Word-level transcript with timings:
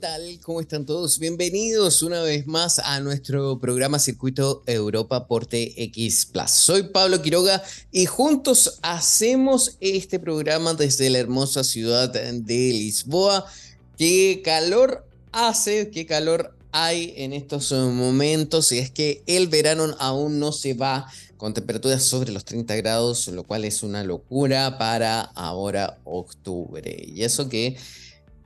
tal? 0.00 0.40
¿Cómo 0.42 0.62
están 0.62 0.86
todos? 0.86 1.18
Bienvenidos 1.18 2.02
una 2.02 2.22
vez 2.22 2.46
más 2.46 2.78
a 2.78 3.00
nuestro 3.00 3.60
programa 3.60 3.98
Circuito 3.98 4.62
Europa 4.64 5.26
por 5.26 5.44
TX 5.44 6.24
Plus. 6.24 6.50
Soy 6.52 6.84
Pablo 6.84 7.20
Quiroga 7.20 7.62
y 7.92 8.06
juntos 8.06 8.78
hacemos 8.80 9.76
este 9.80 10.18
programa 10.18 10.72
desde 10.72 11.10
la 11.10 11.18
hermosa 11.18 11.64
ciudad 11.64 12.08
de 12.08 12.72
Lisboa. 12.72 13.44
Qué 13.98 14.40
calor 14.42 15.06
hace, 15.32 15.90
qué 15.90 16.06
calor 16.06 16.56
hay 16.72 17.12
en 17.18 17.34
estos 17.34 17.70
momentos 17.70 18.72
y 18.72 18.78
es 18.78 18.90
que 18.90 19.22
el 19.26 19.48
verano 19.48 19.94
aún 19.98 20.38
no 20.38 20.52
se 20.52 20.72
va 20.72 21.12
con 21.36 21.52
temperaturas 21.52 22.02
sobre 22.02 22.32
los 22.32 22.46
30 22.46 22.74
grados, 22.76 23.28
lo 23.28 23.44
cual 23.44 23.66
es 23.66 23.82
una 23.82 24.02
locura 24.02 24.78
para 24.78 25.20
ahora 25.20 25.98
octubre. 26.04 27.04
Y 27.06 27.22
eso 27.22 27.50
que 27.50 27.76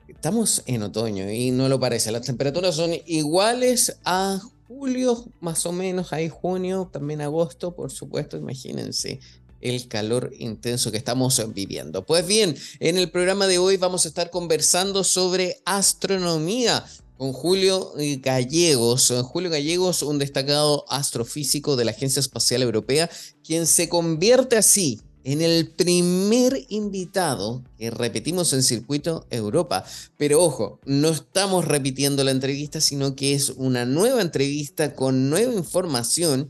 estamos 0.07 0.63
en 0.65 0.83
otoño 0.83 1.31
y 1.31 1.51
no 1.51 1.69
lo 1.69 1.79
parece. 1.79 2.11
Las 2.11 2.25
temperaturas 2.25 2.75
son 2.75 2.91
iguales 3.05 3.97
a 4.05 4.41
julio, 4.67 5.25
más 5.41 5.65
o 5.65 5.71
menos, 5.71 6.13
ahí 6.13 6.29
junio, 6.29 6.89
también 6.91 7.21
agosto, 7.21 7.75
por 7.75 7.91
supuesto, 7.91 8.37
imagínense 8.37 9.19
el 9.61 9.87
calor 9.87 10.31
intenso 10.37 10.91
que 10.91 10.97
estamos 10.97 11.41
viviendo. 11.53 12.05
Pues 12.05 12.25
bien, 12.25 12.55
en 12.79 12.97
el 12.97 13.09
programa 13.09 13.47
de 13.47 13.57
hoy 13.57 13.77
vamos 13.77 14.05
a 14.05 14.07
estar 14.07 14.29
conversando 14.29 15.03
sobre 15.03 15.61
astronomía 15.65 16.85
con 17.17 17.33
Julio 17.33 17.93
Gallegos. 18.21 19.11
Julio 19.23 19.49
Gallegos, 19.49 20.03
un 20.03 20.19
destacado 20.19 20.85
astrofísico 20.89 21.75
de 21.75 21.85
la 21.85 21.91
Agencia 21.91 22.19
Espacial 22.19 22.61
Europea, 22.61 23.09
quien 23.43 23.65
se 23.65 23.89
convierte 23.89 24.57
así 24.57 25.01
en 25.25 25.41
el 25.41 25.67
primer 25.67 26.65
invitado 26.69 27.63
que 27.79 27.89
repetimos 27.89 28.53
en 28.53 28.61
Circuito 28.61 29.25
Europa. 29.31 29.83
Pero 30.17 30.41
ojo, 30.41 30.79
no 30.85 31.09
estamos 31.09 31.65
repitiendo 31.65 32.23
la 32.23 32.31
entrevista, 32.31 32.79
sino 32.79 33.15
que 33.15 33.33
es 33.33 33.49
una 33.49 33.85
nueva 33.85 34.21
entrevista 34.21 34.93
con 34.93 35.31
nueva 35.31 35.53
información 35.53 36.47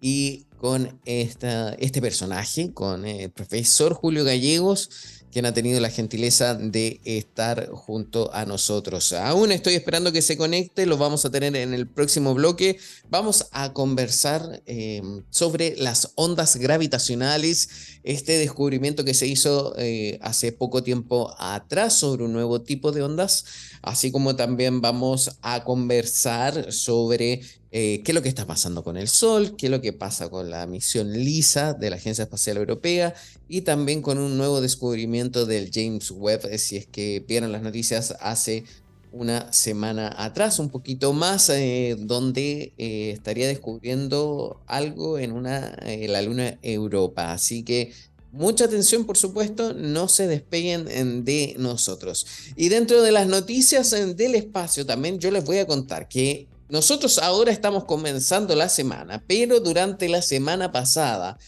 y 0.00 0.44
con 0.58 1.00
esta, 1.06 1.72
este 1.74 2.02
personaje, 2.02 2.72
con 2.74 3.06
el 3.06 3.30
profesor 3.30 3.94
Julio 3.94 4.24
Gallegos 4.24 4.90
quien 5.30 5.46
ha 5.46 5.52
tenido 5.52 5.80
la 5.80 5.90
gentileza 5.90 6.54
de 6.54 7.00
estar 7.04 7.68
junto 7.70 8.32
a 8.34 8.44
nosotros. 8.44 9.12
Aún 9.12 9.52
estoy 9.52 9.74
esperando 9.74 10.12
que 10.12 10.22
se 10.22 10.36
conecte, 10.36 10.86
lo 10.86 10.96
vamos 10.96 11.24
a 11.24 11.30
tener 11.30 11.54
en 11.56 11.74
el 11.74 11.86
próximo 11.86 12.34
bloque. 12.34 12.78
Vamos 13.08 13.46
a 13.52 13.72
conversar 13.72 14.62
eh, 14.66 15.02
sobre 15.30 15.76
las 15.76 16.12
ondas 16.14 16.56
gravitacionales, 16.56 17.68
este 18.02 18.38
descubrimiento 18.38 19.04
que 19.04 19.14
se 19.14 19.26
hizo 19.26 19.74
eh, 19.78 20.18
hace 20.22 20.52
poco 20.52 20.82
tiempo 20.82 21.34
atrás 21.38 21.94
sobre 21.94 22.24
un 22.24 22.32
nuevo 22.32 22.62
tipo 22.62 22.92
de 22.92 23.02
ondas, 23.02 23.44
así 23.82 24.10
como 24.10 24.36
también 24.36 24.80
vamos 24.80 25.38
a 25.42 25.64
conversar 25.64 26.72
sobre 26.72 27.42
eh, 27.70 28.02
qué 28.04 28.12
es 28.12 28.14
lo 28.14 28.22
que 28.22 28.28
está 28.30 28.46
pasando 28.46 28.82
con 28.82 28.96
el 28.96 29.08
Sol, 29.08 29.54
qué 29.56 29.66
es 29.66 29.70
lo 29.70 29.82
que 29.82 29.92
pasa 29.92 30.30
con 30.30 30.50
la 30.50 30.66
misión 30.66 31.12
LISA 31.12 31.74
de 31.74 31.90
la 31.90 31.96
Agencia 31.96 32.24
Espacial 32.24 32.56
Europea 32.56 33.14
y 33.48 33.60
también 33.60 34.00
con 34.00 34.18
un 34.18 34.38
nuevo 34.38 34.60
descubrimiento 34.60 35.44
del 35.44 35.70
James 35.72 36.10
Webb, 36.10 36.46
eh, 36.46 36.58
si 36.58 36.76
es 36.76 36.86
que 36.86 37.24
vieron 37.26 37.52
las 37.52 37.62
noticias 37.62 38.16
hace 38.20 38.64
una 39.12 39.52
semana 39.52 40.14
atrás, 40.16 40.58
un 40.58 40.70
poquito 40.70 41.12
más, 41.12 41.48
eh, 41.48 41.96
donde 41.98 42.72
estaría 42.76 43.48
descubriendo 43.48 44.60
algo 44.66 45.18
en 45.18 45.32
una, 45.32 45.74
la 45.82 46.20
luna 46.20 46.58
Europa. 46.62 47.32
Así 47.32 47.62
que 47.62 47.92
Mucha 48.30 48.66
atención, 48.66 49.06
por 49.06 49.16
supuesto, 49.16 49.72
no 49.72 50.06
se 50.06 50.26
despeguen 50.26 51.24
de 51.24 51.54
nosotros. 51.58 52.26
Y 52.56 52.68
dentro 52.68 53.00
de 53.00 53.10
las 53.10 53.26
noticias 53.26 53.90
del 53.90 54.34
espacio 54.34 54.84
también 54.84 55.18
yo 55.18 55.30
les 55.30 55.44
voy 55.44 55.56
a 55.58 55.66
contar 55.66 56.08
que 56.08 56.46
nosotros 56.68 57.18
ahora 57.18 57.50
estamos 57.50 57.84
comenzando 57.84 58.54
la 58.54 58.68
semana, 58.68 59.24
pero 59.26 59.60
durante 59.60 60.08
la 60.08 60.22
semana 60.22 60.70
pasada, 60.70 61.38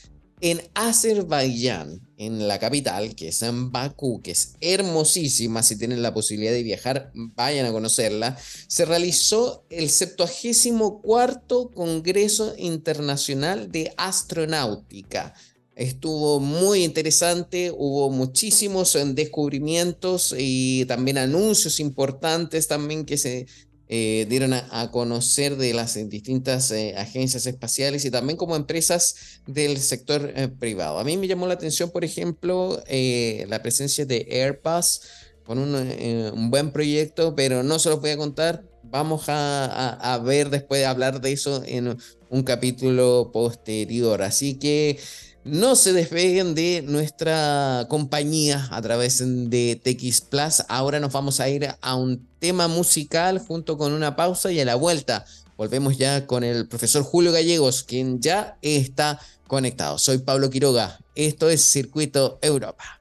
en 0.41 0.63
Azerbaiyán, 0.75 2.01
en 2.17 2.49
la 2.49 2.59
capital, 2.59 3.15
que 3.15 3.29
es 3.29 3.43
en 3.43 3.71
Bakú, 3.71 4.23
que 4.23 4.31
es 4.31 4.55
hermosísima, 4.61 5.63
si 5.63 5.77
tienen 5.77 6.03
la 6.03 6.15
posibilidad 6.15 6.53
de 6.53 6.63
viajar, 6.63 7.11
vayan 7.15 7.67
a 7.67 7.73
conocerla, 7.73 8.39
se 8.67 8.87
realizó 8.87 9.65
el 9.69 9.91
74 9.91 11.71
Congreso 11.75 12.55
Internacional 12.57 13.71
de 13.71 13.93
Astronáutica. 13.99 15.35
Estuvo 15.77 16.41
muy 16.41 16.85
interesante, 16.85 17.73
hubo 17.75 18.11
muchísimos 18.11 18.99
descubrimientos 19.15 20.35
y 20.37 20.85
también 20.87 21.17
anuncios 21.17 21.81
importantes 21.81 22.69
también 22.69 23.07
que 23.07 23.17
se 23.17 23.47
eh, 23.93 24.25
dieron 24.29 24.53
a, 24.53 24.91
conocer 24.93 25.57
de 25.57 25.75
las 25.75 25.95
distintas 26.09 26.71
eh, 26.71 26.95
agencias 26.97 27.45
espaciales 27.47 28.05
y 28.05 28.11
también 28.13 28.37
como 28.37 28.55
empresas 28.55 29.41
del 29.49 29.79
sector 29.79 30.33
eh, 30.37 30.47
privado. 30.47 31.01
A 31.01 31.03
mí 31.03 31.17
me 31.17 31.27
llamó 31.27 31.49
la 31.49 31.55
atención, 31.55 31.91
por 31.91 32.05
ejemplo, 32.05 32.81
la 32.87 33.63
presencia 33.63 34.07
de 34.07 34.29
Airbus 34.31 35.01
con 35.43 35.59
un, 35.59 36.51
buen 36.53 36.71
proyecto, 36.71 37.35
pero 37.35 37.65
no 37.65 37.81
se 37.81 37.89
los 37.89 38.01
voy 38.01 38.11
a 38.11 38.17
contar. 38.17 38.63
Vamos 38.85 39.29
a, 39.29 39.95
a 39.95 40.19
ver 40.19 40.51
después 40.51 40.81
de 40.81 40.87
hablar 40.87 41.21
de 41.21 41.33
eso 41.33 41.65
en 41.67 41.99
un 42.29 42.43
capítulo 42.45 43.31
posterior. 43.33 44.23
Así 44.23 44.55
que 44.55 45.01
no 45.45 45.75
se 45.77 45.93
despeguen 45.93 46.55
de 46.55 46.83
nuestra 46.87 47.87
compañía 47.89 48.69
a 48.71 48.83
través 48.83 49.23
de 49.25 49.81
TX 49.83 50.21
Plus. 50.23 50.63
Ahora 50.69 51.01
nos 51.01 51.13
vamos 51.13 51.41
a 51.41 51.49
ir 51.49 51.69
a 51.81 51.95
un 51.97 52.27
tema 52.39 52.69
musical 52.69 53.39
junto 53.39 53.79
con 53.79 53.93
una 53.93 54.17
pausa 54.17 54.53
y 54.53 54.61
a 54.61 54.65
la 54.65 54.75
vuelta 54.75 55.25
volvemos 55.57 55.99
ya 55.99 56.27
con 56.27 56.43
el 56.43 56.69
profesor 56.69 57.03
Julio 57.03 57.33
Gallegos, 57.33 57.83
quien 57.83 58.21
ya 58.21 58.57
está 58.63 59.21
conectado. 59.47 59.99
Soy 59.99 60.19
Pablo 60.19 60.49
Quiroga. 60.49 60.99
Esto 61.15 61.51
es 61.51 61.63
Circuito 61.63 62.39
Europa 62.41 63.01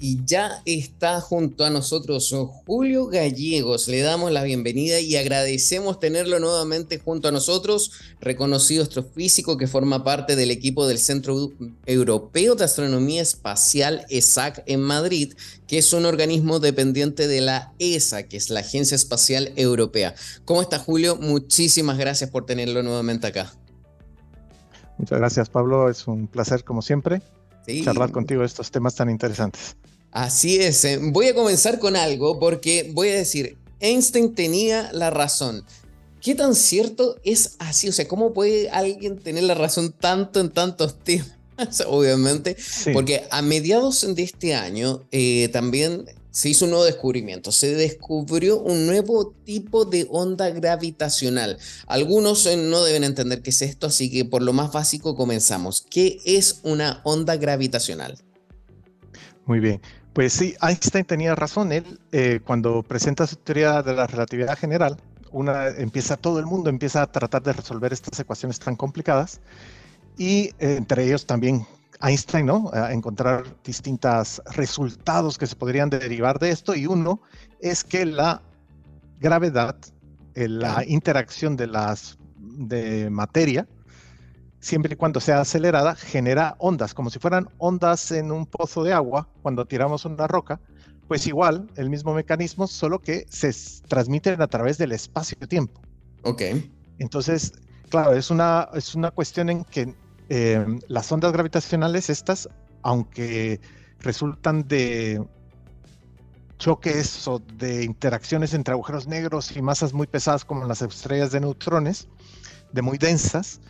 y 0.00 0.24
ya 0.24 0.62
está 0.64 1.20
junto 1.20 1.64
a 1.64 1.70
nosotros 1.70 2.34
Julio 2.66 3.06
Gallegos. 3.06 3.88
Le 3.88 4.00
damos 4.00 4.30
la 4.32 4.42
bienvenida 4.42 5.00
y 5.00 5.16
agradecemos 5.16 5.98
tenerlo 5.98 6.38
nuevamente 6.38 6.98
junto 6.98 7.28
a 7.28 7.32
nosotros, 7.32 7.92
reconocido 8.20 8.82
astrofísico 8.82 9.56
que 9.56 9.66
forma 9.66 10.04
parte 10.04 10.36
del 10.36 10.50
equipo 10.50 10.86
del 10.86 10.98
Centro 10.98 11.52
Europeo 11.86 12.54
de 12.54 12.64
Astronomía 12.64 13.22
Espacial 13.22 14.04
ESAC 14.08 14.62
en 14.66 14.80
Madrid, 14.80 15.34
que 15.66 15.78
es 15.78 15.92
un 15.92 16.04
organismo 16.04 16.60
dependiente 16.60 17.28
de 17.28 17.40
la 17.40 17.72
ESA, 17.78 18.24
que 18.24 18.36
es 18.36 18.50
la 18.50 18.60
Agencia 18.60 18.94
Espacial 18.94 19.52
Europea. 19.56 20.14
¿Cómo 20.44 20.62
está 20.62 20.78
Julio? 20.78 21.16
Muchísimas 21.16 21.98
gracias 21.98 22.30
por 22.30 22.46
tenerlo 22.46 22.82
nuevamente 22.82 23.26
acá. 23.26 23.52
Muchas 24.98 25.18
gracias 25.18 25.50
Pablo, 25.50 25.90
es 25.90 26.06
un 26.06 26.26
placer 26.26 26.64
como 26.64 26.80
siempre 26.80 27.20
charlar 27.84 28.10
contigo 28.10 28.44
estos 28.44 28.70
temas 28.70 28.94
tan 28.94 29.10
interesantes. 29.10 29.76
Así 30.10 30.56
es. 30.56 30.84
Eh, 30.84 30.98
voy 31.00 31.28
a 31.28 31.34
comenzar 31.34 31.78
con 31.78 31.96
algo 31.96 32.38
porque 32.38 32.90
voy 32.94 33.08
a 33.08 33.14
decir, 33.14 33.58
Einstein 33.80 34.34
tenía 34.34 34.90
la 34.92 35.10
razón. 35.10 35.64
¿Qué 36.20 36.34
tan 36.34 36.54
cierto 36.54 37.16
es 37.22 37.56
así? 37.58 37.88
O 37.88 37.92
sea, 37.92 38.08
¿cómo 38.08 38.32
puede 38.32 38.70
alguien 38.70 39.18
tener 39.18 39.44
la 39.44 39.54
razón 39.54 39.92
tanto 39.92 40.40
en 40.40 40.50
tantos 40.50 40.98
temas? 41.04 41.30
Obviamente, 41.86 42.56
porque 42.92 43.24
a 43.30 43.40
mediados 43.42 44.06
de 44.14 44.22
este 44.22 44.54
año 44.54 45.02
eh, 45.10 45.48
también 45.52 46.04
se 46.36 46.50
hizo 46.50 46.66
un 46.66 46.72
nuevo 46.72 46.84
descubrimiento. 46.84 47.50
Se 47.50 47.74
descubrió 47.74 48.58
un 48.58 48.86
nuevo 48.86 49.32
tipo 49.46 49.86
de 49.86 50.06
onda 50.10 50.50
gravitacional. 50.50 51.56
Algunos 51.86 52.44
eh, 52.44 52.58
no 52.58 52.84
deben 52.84 53.04
entender 53.04 53.40
qué 53.40 53.48
es 53.48 53.62
esto, 53.62 53.86
así 53.86 54.10
que 54.10 54.26
por 54.26 54.42
lo 54.42 54.52
más 54.52 54.70
básico 54.70 55.16
comenzamos. 55.16 55.86
¿Qué 55.88 56.18
es 56.26 56.60
una 56.62 57.00
onda 57.04 57.36
gravitacional? 57.36 58.18
Muy 59.46 59.60
bien. 59.60 59.80
Pues 60.12 60.34
sí, 60.34 60.54
Einstein 60.60 61.06
tenía 61.06 61.34
razón. 61.34 61.72
Él, 61.72 61.98
eh, 62.12 62.40
cuando 62.44 62.82
presenta 62.82 63.26
su 63.26 63.36
teoría 63.36 63.82
de 63.82 63.94
la 63.94 64.06
relatividad 64.06 64.58
general, 64.58 64.98
una, 65.32 65.68
empieza, 65.68 66.18
todo 66.18 66.38
el 66.38 66.44
mundo 66.44 66.68
empieza 66.68 67.00
a 67.00 67.10
tratar 67.10 67.42
de 67.44 67.54
resolver 67.54 67.94
estas 67.94 68.20
ecuaciones 68.20 68.58
tan 68.58 68.76
complicadas. 68.76 69.40
Y 70.18 70.48
eh, 70.58 70.76
entre 70.76 71.06
ellos 71.06 71.24
también 71.24 71.66
Einstein, 72.00 72.46
¿no? 72.46 72.70
A 72.72 72.92
encontrar 72.92 73.44
distintos 73.64 74.42
resultados 74.54 75.38
que 75.38 75.46
se 75.46 75.56
podrían 75.56 75.90
derivar 75.90 76.38
de 76.38 76.50
esto. 76.50 76.74
Y 76.74 76.86
uno 76.86 77.20
es 77.60 77.84
que 77.84 78.04
la 78.04 78.42
gravedad, 79.20 79.76
eh, 80.34 80.48
la 80.48 80.84
interacción 80.86 81.56
de 81.56 81.66
las 81.66 82.18
de 82.36 83.10
materia, 83.10 83.66
siempre 84.60 84.94
y 84.94 84.96
cuando 84.96 85.20
sea 85.20 85.40
acelerada, 85.40 85.94
genera 85.94 86.56
ondas, 86.58 86.94
como 86.94 87.10
si 87.10 87.18
fueran 87.18 87.48
ondas 87.58 88.10
en 88.12 88.32
un 88.32 88.46
pozo 88.46 88.82
de 88.82 88.92
agua 88.92 89.28
cuando 89.42 89.64
tiramos 89.64 90.04
una 90.04 90.26
roca, 90.26 90.60
pues 91.08 91.26
igual, 91.26 91.70
el 91.76 91.88
mismo 91.88 92.14
mecanismo, 92.14 92.66
solo 92.66 92.98
que 92.98 93.26
se 93.28 93.54
transmiten 93.88 94.42
a 94.42 94.48
través 94.48 94.76
del 94.76 94.92
espacio-tiempo. 94.92 95.80
Ok. 96.22 96.42
Entonces, 96.98 97.52
claro, 97.88 98.14
es 98.14 98.30
una, 98.30 98.68
es 98.74 98.94
una 98.94 99.10
cuestión 99.12 99.48
en 99.50 99.64
que 99.64 99.94
eh, 100.28 100.64
las 100.88 101.10
ondas 101.12 101.32
gravitacionales 101.32 102.10
estas, 102.10 102.48
aunque 102.82 103.60
resultan 104.00 104.66
de 104.66 105.24
choques 106.58 107.28
o 107.28 107.38
de 107.58 107.84
interacciones 107.84 108.54
entre 108.54 108.72
agujeros 108.72 109.06
negros 109.06 109.54
y 109.56 109.62
masas 109.62 109.92
muy 109.92 110.06
pesadas 110.06 110.44
como 110.44 110.66
las 110.66 110.82
estrellas 110.82 111.32
de 111.32 111.40
neutrones, 111.40 112.08
de 112.72 112.82
muy 112.82 112.98
densas, 112.98 113.60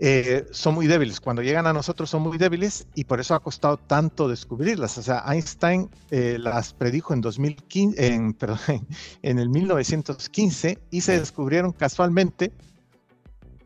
eh, 0.00 0.46
son 0.52 0.74
muy 0.74 0.86
débiles. 0.86 1.20
Cuando 1.20 1.42
llegan 1.42 1.66
a 1.66 1.72
nosotros 1.72 2.08
son 2.08 2.22
muy 2.22 2.38
débiles 2.38 2.86
y 2.94 3.04
por 3.04 3.18
eso 3.18 3.34
ha 3.34 3.40
costado 3.40 3.78
tanto 3.78 4.28
descubrirlas. 4.28 4.96
O 4.96 5.02
sea, 5.02 5.24
Einstein 5.26 5.90
eh, 6.10 6.36
las 6.38 6.72
predijo 6.72 7.14
en, 7.14 7.20
2015, 7.20 8.06
en, 8.06 8.36
en 9.22 9.38
el 9.38 9.48
1915 9.48 10.78
y 10.90 11.00
se 11.00 11.18
descubrieron 11.18 11.72
casualmente 11.72 12.52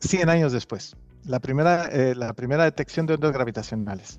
100 0.01 0.31
años 0.31 0.53
después. 0.53 0.97
La 1.25 1.41
primera, 1.41 1.89
eh, 1.93 2.15
la 2.15 2.33
primera 2.33 2.65
detección 2.65 3.07
de 3.07 3.15
ondas 3.15 3.33
gravitacionales. 3.33 4.19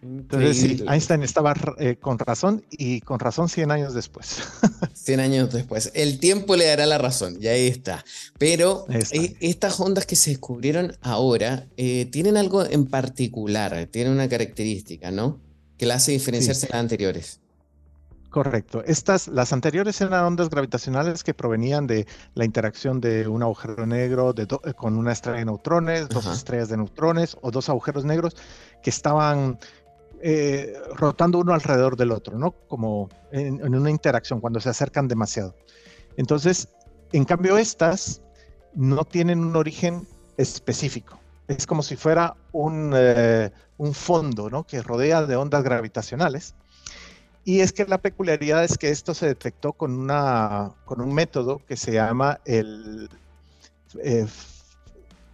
Entonces, 0.00 0.56
sí, 0.58 0.84
Einstein 0.88 1.22
estaba 1.22 1.54
eh, 1.78 1.96
con 1.96 2.18
razón 2.18 2.64
y 2.70 3.00
con 3.00 3.18
razón 3.18 3.48
100 3.48 3.70
años 3.72 3.94
después. 3.94 4.38
100 4.94 5.20
años 5.20 5.52
después. 5.52 5.90
El 5.94 6.20
tiempo 6.20 6.54
le 6.54 6.66
dará 6.66 6.86
la 6.86 6.98
razón, 6.98 7.38
y 7.40 7.48
ahí 7.48 7.66
está. 7.66 8.04
Pero 8.38 8.86
eh, 8.90 9.36
estas 9.40 9.80
ondas 9.80 10.06
que 10.06 10.14
se 10.14 10.30
descubrieron 10.30 10.96
ahora 11.00 11.66
eh, 11.76 12.06
tienen 12.12 12.36
algo 12.36 12.64
en 12.64 12.86
particular, 12.86 13.88
tienen 13.90 14.12
una 14.12 14.28
característica, 14.28 15.10
¿no? 15.10 15.40
Que 15.76 15.86
la 15.86 15.94
hace 15.94 16.12
diferenciarse 16.12 16.66
de 16.66 16.72
las 16.72 16.80
anteriores. 16.80 17.40
Correcto. 18.30 18.82
Estas, 18.84 19.26
las 19.28 19.54
anteriores 19.54 20.00
eran 20.02 20.24
ondas 20.24 20.50
gravitacionales 20.50 21.24
que 21.24 21.32
provenían 21.32 21.86
de 21.86 22.06
la 22.34 22.44
interacción 22.44 23.00
de 23.00 23.26
un 23.26 23.42
agujero 23.42 23.86
negro 23.86 24.34
con 24.76 24.98
una 24.98 25.12
estrella 25.12 25.38
de 25.38 25.44
neutrones, 25.46 26.08
dos 26.10 26.26
estrellas 26.26 26.68
de 26.68 26.76
neutrones 26.76 27.38
o 27.40 27.50
dos 27.50 27.70
agujeros 27.70 28.04
negros 28.04 28.36
que 28.82 28.90
estaban 28.90 29.58
eh, 30.20 30.74
rotando 30.94 31.38
uno 31.38 31.54
alrededor 31.54 31.96
del 31.96 32.10
otro, 32.10 32.38
¿no? 32.38 32.50
Como 32.50 33.08
en, 33.32 33.74
una 33.74 33.90
interacción, 33.90 34.40
cuando 34.40 34.60
se 34.60 34.68
acercan 34.68 35.08
demasiado. 35.08 35.54
Entonces, 36.16 36.68
en 37.12 37.24
cambio, 37.24 37.56
estas 37.56 38.20
no 38.74 39.04
tienen 39.04 39.38
un 39.38 39.56
origen 39.56 40.06
específico. 40.36 41.18
Es 41.46 41.66
como 41.66 41.82
si 41.82 41.96
fuera 41.96 42.36
un, 42.52 42.92
eh, 42.94 43.50
un 43.78 43.94
fondo, 43.94 44.50
¿no? 44.50 44.64
Que 44.64 44.82
rodea 44.82 45.24
de 45.24 45.36
ondas 45.36 45.62
gravitacionales. 45.62 46.54
Y 47.48 47.62
es 47.62 47.72
que 47.72 47.86
la 47.86 47.96
peculiaridad 47.96 48.62
es 48.62 48.76
que 48.76 48.90
esto 48.90 49.14
se 49.14 49.24
detectó 49.24 49.72
con, 49.72 49.98
una, 49.98 50.74
con 50.84 51.00
un 51.00 51.14
método 51.14 51.64
que 51.64 51.78
se 51.78 51.92
llama 51.92 52.38
el 52.44 53.08
eh, 54.04 54.26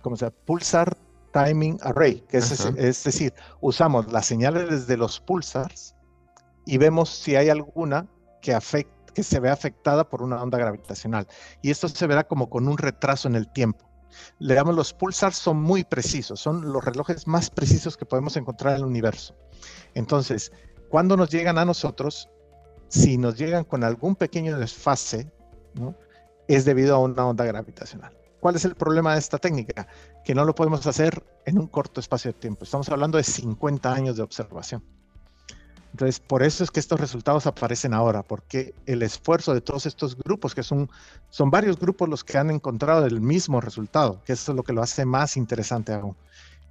¿cómo 0.00 0.16
se 0.16 0.26
llama? 0.26 0.36
Pulsar 0.44 0.96
timing 1.32 1.76
array, 1.82 2.20
que 2.28 2.36
es, 2.36 2.52
es, 2.76 3.02
decir, 3.02 3.34
usamos 3.60 4.12
las 4.12 4.26
señales 4.26 4.70
desde 4.70 4.96
los 4.96 5.18
pulsars 5.18 5.96
y 6.64 6.78
vemos 6.78 7.10
si 7.10 7.34
hay 7.34 7.48
alguna 7.48 8.06
que, 8.40 8.56
que 9.12 9.24
se 9.24 9.40
ve 9.40 9.50
afectada 9.50 10.08
por 10.08 10.22
una 10.22 10.40
onda 10.40 10.56
gravitacional. 10.56 11.26
Y 11.62 11.72
esto 11.72 11.88
se 11.88 12.06
verá 12.06 12.22
como 12.22 12.48
con 12.48 12.68
un 12.68 12.78
retraso 12.78 13.26
en 13.26 13.34
el 13.34 13.52
tiempo. 13.52 13.90
Le 14.38 14.54
damos 14.54 14.76
los 14.76 14.94
pulsars, 14.94 15.36
son 15.36 15.60
muy 15.60 15.82
precisos, 15.82 16.38
son 16.38 16.72
los 16.72 16.84
relojes 16.84 17.26
más 17.26 17.50
precisos 17.50 17.96
que 17.96 18.06
podemos 18.06 18.36
encontrar 18.36 18.74
en 18.74 18.82
el 18.82 18.86
universo. 18.86 19.34
Entonces, 19.94 20.52
cuando 20.94 21.16
nos 21.16 21.28
llegan 21.28 21.58
a 21.58 21.64
nosotros, 21.64 22.30
si 22.86 23.18
nos 23.18 23.36
llegan 23.36 23.64
con 23.64 23.82
algún 23.82 24.14
pequeño 24.14 24.56
desfase, 24.56 25.28
es 26.46 26.64
debido 26.64 26.94
a 26.94 27.00
una 27.00 27.26
onda 27.26 27.44
gravitacional. 27.44 28.16
¿Cuál 28.38 28.54
es 28.54 28.64
el 28.64 28.76
problema 28.76 29.14
de 29.14 29.18
esta 29.18 29.38
técnica? 29.38 29.88
Que 30.24 30.36
no 30.36 30.44
lo 30.44 30.54
podemos 30.54 30.86
hacer 30.86 31.20
en 31.46 31.58
un 31.58 31.66
corto 31.66 31.98
espacio 31.98 32.30
de 32.30 32.38
tiempo. 32.38 32.62
Estamos 32.62 32.88
hablando 32.90 33.18
de 33.18 33.24
50 33.24 33.92
años 33.92 34.16
de 34.16 34.22
observación. 34.22 34.84
Entonces, 35.90 36.20
por 36.20 36.44
eso 36.44 36.62
es 36.62 36.70
que 36.70 36.78
estos 36.78 37.00
resultados 37.00 37.48
aparecen 37.48 37.92
ahora, 37.92 38.22
porque 38.22 38.72
el 38.86 39.02
esfuerzo 39.02 39.52
de 39.52 39.62
todos 39.62 39.86
estos 39.86 40.16
grupos, 40.16 40.54
que 40.54 40.62
son, 40.62 40.88
son 41.28 41.50
varios 41.50 41.76
grupos 41.76 42.08
los 42.08 42.22
que 42.22 42.38
han 42.38 42.52
encontrado 42.52 43.04
el 43.04 43.20
mismo 43.20 43.60
resultado, 43.60 44.22
que 44.24 44.34
eso 44.34 44.52
es 44.52 44.56
lo 44.56 44.62
que 44.62 44.72
lo 44.72 44.80
hace 44.80 45.04
más 45.04 45.36
interesante 45.36 45.92
aún. 45.92 46.16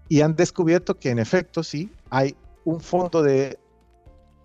Y 0.08 0.22
han 0.22 0.38
descubierto 0.38 0.98
que 0.98 1.10
en 1.10 1.20
efecto 1.20 1.62
sí 1.62 1.92
hay 2.10 2.38
un 2.64 2.80
fondo 2.80 3.22
de 3.22 3.60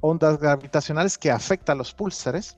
ondas 0.01 0.39
gravitacionales 0.39 1.19
que 1.19 1.31
afecta 1.31 1.73
a 1.73 1.75
los 1.75 1.93
púlsares 1.95 2.57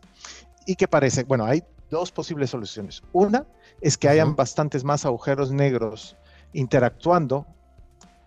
y 0.67 0.77
que 0.77 0.89
parece, 0.89 1.25
bueno, 1.25 1.45
hay 1.45 1.63
dos 1.91 2.13
posibles 2.13 2.51
soluciones. 2.51 3.03
Una 3.13 3.47
es 3.81 3.99
que 3.99 4.09
hayan 4.09 4.37
bastantes 4.37 4.85
más 4.85 5.05
agujeros 5.05 5.51
negros 5.51 6.17
interactuando 6.53 7.47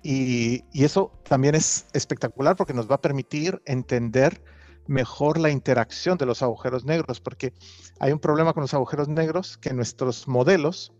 y, 0.04 0.64
eso 0.74 1.12
también 1.24 1.56
es 1.56 1.86
espectacular 1.94 2.56
porque 2.56 2.74
nos 2.74 2.90
va 2.92 2.96
a 2.96 3.02
permitir 3.02 3.62
entender 3.66 4.44
mejor 4.86 5.40
la 5.40 5.50
interacción 5.50 6.18
de 6.18 6.26
los 6.26 6.44
agujeros 6.44 6.84
negros, 6.84 7.22
porque 7.22 7.54
hay 8.00 8.12
un 8.12 8.20
problema 8.20 8.54
con 8.54 8.62
los 8.62 8.74
agujeros 8.74 9.08
negros 9.08 9.58
que 9.58 9.74
nuestros 9.74 10.28
modelos 10.28 10.92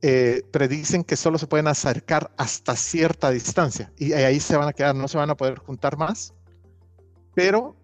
eh, 0.00 0.42
predicen 0.50 1.04
que 1.04 1.14
solo 1.14 1.38
se 1.38 1.46
pueden 1.46 1.68
acercar 1.68 2.32
hasta 2.36 2.74
cierta 2.74 3.30
distancia 3.30 3.92
y 3.96 4.14
ahí 4.14 4.40
se 4.40 4.56
van 4.56 4.68
a 4.68 4.72
quedar, 4.72 4.96
no 4.96 5.06
se 5.06 5.16
van 5.16 5.30
a 5.30 5.36
poder 5.36 5.58
juntar 5.60 5.96
más, 5.96 6.34
pero 7.34 7.76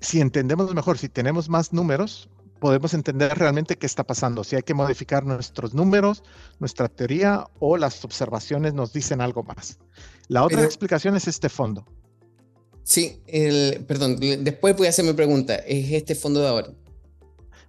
si 0.00 0.20
entendemos 0.20 0.74
mejor, 0.74 0.98
si 0.98 1.08
tenemos 1.08 1.48
más 1.48 1.72
números, 1.72 2.28
podemos 2.60 2.94
entender 2.94 3.36
realmente 3.36 3.76
qué 3.76 3.86
está 3.86 4.04
pasando, 4.04 4.44
si 4.44 4.56
hay 4.56 4.62
que 4.62 4.74
modificar 4.74 5.24
nuestros 5.24 5.74
números, 5.74 6.22
nuestra 6.60 6.88
teoría 6.88 7.46
o 7.58 7.76
las 7.76 8.04
observaciones 8.04 8.74
nos 8.74 8.92
dicen 8.92 9.20
algo 9.20 9.42
más. 9.42 9.78
La 10.28 10.44
otra 10.44 10.64
explicación 10.64 11.16
es 11.16 11.28
este 11.28 11.48
fondo. 11.48 11.84
Sí, 12.82 13.22
el, 13.26 13.84
perdón, 13.86 14.18
después 14.18 14.76
voy 14.76 14.86
a 14.86 14.90
hacer 14.90 15.04
mi 15.04 15.14
pregunta. 15.14 15.54
¿Es 15.56 15.90
este 15.90 16.14
fondo 16.14 16.40
de 16.40 16.48
ahora? 16.48 16.68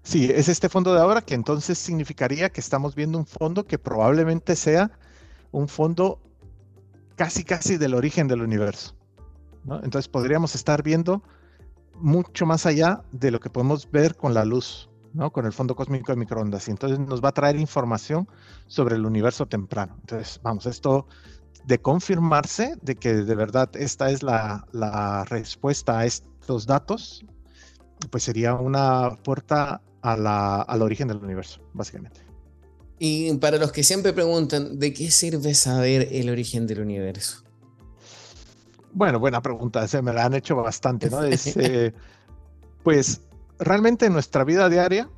Sí, 0.03 0.29
es 0.33 0.49
este 0.49 0.69
fondo 0.69 0.93
de 0.93 1.01
ahora 1.01 1.21
que 1.21 1.33
entonces 1.33 1.79
significaría 1.79 2.49
que 2.49 2.61
estamos 2.61 2.95
viendo 2.95 3.17
un 3.17 3.25
fondo 3.25 3.65
que 3.65 3.79
probablemente 3.79 4.55
sea 4.55 4.91
un 5.51 5.67
fondo 5.67 6.21
casi 7.15 7.43
casi 7.43 7.77
del 7.77 7.95
origen 7.95 8.27
del 8.27 8.41
universo. 8.41 8.95
Entonces 9.83 10.07
podríamos 10.07 10.55
estar 10.55 10.83
viendo 10.83 11.23
mucho 11.95 12.45
más 12.45 12.65
allá 12.65 13.03
de 13.11 13.31
lo 13.31 13.39
que 13.39 13.49
podemos 13.49 13.89
ver 13.89 14.15
con 14.15 14.33
la 14.33 14.45
luz, 14.45 14.89
con 15.31 15.45
el 15.45 15.53
fondo 15.53 15.75
cósmico 15.75 16.11
de 16.11 16.17
microondas. 16.17 16.67
Y 16.67 16.71
entonces 16.71 16.99
nos 16.99 17.23
va 17.23 17.29
a 17.29 17.33
traer 17.33 17.55
información 17.55 18.27
sobre 18.67 18.95
el 18.95 19.05
universo 19.05 19.45
temprano. 19.45 19.95
Entonces, 20.01 20.39
vamos, 20.43 20.65
esto 20.65 21.07
de 21.65 21.79
confirmarse 21.79 22.75
de 22.81 22.95
que 22.95 23.13
de 23.13 23.35
verdad 23.35 23.69
esta 23.75 24.11
es 24.11 24.21
la, 24.21 25.25
respuesta 25.29 25.99
a 25.99 26.05
estos 26.05 26.65
datos, 26.67 27.25
pues 28.11 28.23
sería 28.23 28.53
una 28.55 29.17
puerta 29.23 29.81
al 30.01 30.81
origen 30.81 31.07
del 31.07 31.17
universo, 31.17 31.61
básicamente. 31.73 32.21
Y 32.99 33.33
para 33.37 33.57
los 33.57 33.71
que 33.71 33.83
siempre 33.83 34.13
preguntan, 34.13 34.79
¿de 34.79 34.93
qué 34.93 35.11
sirve 35.11 35.53
saber 35.53 36.07
el 36.11 36.29
origen 36.29 36.67
del 36.67 36.81
universo? 36.81 37.44
Bueno, 38.95 39.19
buena 39.19 39.41
pregunta, 39.41 39.85
se 39.89 40.01
me 40.01 40.13
la 40.13 40.23
han 40.23 40.33
hecho 40.35 40.55
bastante, 40.55 41.09
¿no? 41.09 41.19
Eh, 41.57 41.91
pues 42.81 43.21
realmente 43.59 44.05
en 44.05 44.13
nuestra 44.13 44.45
vida 44.45 44.69
diaria 44.69 45.09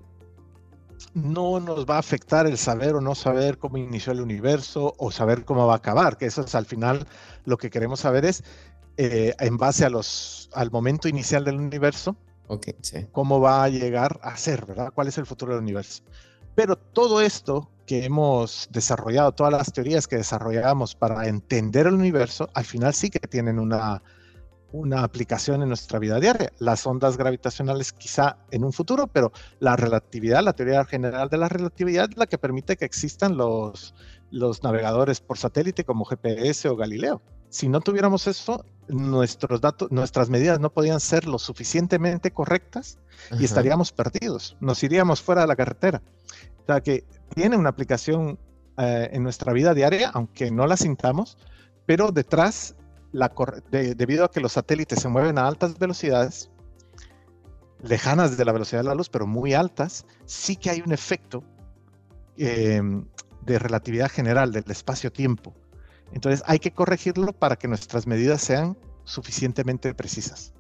no 1.14 1.60
nos 1.60 1.86
va 1.86 1.98
a 1.98 2.00
afectar 2.00 2.48
el 2.48 2.58
saber 2.58 2.96
o 2.96 3.02
no 3.02 3.14
saber 3.14 3.60
cómo 3.60 3.78
inició 3.78 4.14
el 4.14 4.22
universo 4.22 4.96
o 4.98 5.12
saber 5.12 5.46
cómo 5.46 5.68
va 5.68 5.74
a 5.74 5.78
acabar, 5.78 6.18
que 6.18 6.26
eso 6.26 6.42
es 6.42 6.56
al 6.56 6.66
final 6.66 7.06
lo 7.46 7.58
que 7.58 7.70
queremos 7.70 8.00
saber 8.00 8.26
es 8.26 8.44
eh, 8.98 9.36
en 9.40 9.58
base 9.58 9.86
a 9.86 9.92
los, 9.92 10.50
al 10.54 10.72
momento 10.72 11.08
inicial 11.08 11.44
del 11.46 11.58
universo, 11.58 12.18
okay, 12.48 12.74
cómo 13.12 13.40
va 13.40 13.64
a 13.64 13.70
llegar 13.70 14.20
a 14.24 14.38
ser, 14.38 14.66
¿verdad? 14.66 14.92
¿Cuál 14.92 15.08
es 15.08 15.20
el 15.20 15.28
futuro 15.28 15.54
del 15.54 15.62
universo? 15.62 16.02
Pero 16.58 16.76
todo 16.76 17.22
esto 17.22 17.70
que 17.86 18.04
hemos 18.04 18.68
desarrollado, 18.72 19.32
todas 19.32 19.54
las 19.54 19.72
teorías 19.72 20.08
que 20.08 20.16
desarrollamos 20.16 20.96
para 20.96 21.28
entender 21.28 21.86
el 21.86 21.94
universo, 21.94 22.50
al 22.56 22.66
final 22.66 22.96
sí 22.96 23.12
que 23.12 23.20
tienen 23.20 23.60
una, 23.60 24.02
una 24.72 25.04
aplicación 25.04 25.62
en 25.62 25.68
nuestra 25.68 26.00
vida 26.00 26.20
diaria. 26.20 26.52
Las 26.58 26.88
ondas 26.88 27.16
gravitacionales 27.16 27.94
quizá 27.94 28.40
en 28.50 28.64
un 28.64 28.74
futuro, 28.74 29.06
pero 29.06 29.32
la 29.60 29.76
relatividad, 29.76 30.42
la 30.42 30.54
teoría 30.54 30.84
general 30.84 31.30
de 31.30 31.38
la 31.38 31.48
relatividad 31.48 32.10
es 32.10 32.18
la 32.18 32.26
que 32.26 32.40
permite 32.40 32.76
que 32.76 32.86
existan 32.86 33.38
los, 33.38 33.94
los 34.32 34.64
navegadores 34.64 35.22
por 35.22 35.38
satélite 35.38 35.84
como 35.84 36.06
GPS 36.06 36.70
o 36.70 36.76
Galileo. 36.76 37.22
Si 37.50 37.70
no 37.70 37.82
tuviéramos 37.82 38.26
eso, 38.26 38.66
nuestros 38.88 39.62
datos, 39.62 39.92
nuestras 39.92 40.30
medidas 40.30 40.60
no 40.60 40.72
podían 40.72 41.00
ser 41.00 41.28
lo 41.28 41.40
suficientemente 41.40 42.32
correctas 42.32 43.00
y 43.40 43.46
estaríamos 43.46 43.92
perdidos, 43.92 44.58
nos 44.60 44.84
iríamos 44.84 45.22
fuera 45.22 45.42
de 45.42 45.48
la 45.48 45.56
carretera. 45.56 46.02
O 46.64 46.66
sea 46.66 46.82
que 46.82 47.06
tiene 47.34 47.58
una 47.58 47.70
aplicación 47.70 48.40
eh, 48.78 49.10
en 49.12 49.24
nuestra 49.24 49.54
vida 49.54 49.74
diaria, 49.74 50.12
aunque 50.14 50.52
no 50.52 50.68
la 50.68 50.78
sintamos, 50.78 51.38
pero 51.86 52.12
detrás, 52.12 52.76
la 53.12 53.32
debido 53.72 54.26
a 54.26 54.32
que 54.32 54.40
los 54.40 54.54
satélites 54.54 55.00
se 55.00 55.08
mueven 55.08 55.38
a 55.38 55.48
altas 55.48 55.80
velocidades, 55.80 56.52
lejanas 57.82 58.38
de 58.38 58.46
la 58.46 58.52
velocidad 58.52 58.82
de 58.82 58.88
la 58.90 58.96
luz, 58.96 59.10
pero 59.10 59.28
muy 59.28 59.54
altas, 59.54 60.06
sí 60.26 60.56
que 60.56 60.70
hay 60.70 60.82
un 60.82 60.92
efecto 60.92 61.44
em, 62.38 63.06
de 63.42 63.60
relatividad 63.60 64.10
general 64.10 64.52
del 64.52 64.66
espacio-tiempo. 64.68 65.54
Entonces 66.14 66.44
hay 66.46 66.60
que 66.60 66.72
corregirlo 66.72 67.34
para 67.34 67.56
que 67.58 67.68
nuestras 67.68 68.08
medidas 68.08 68.42
sean 68.42 68.78
suficientemente 69.04 69.94
precisas. 69.94 70.54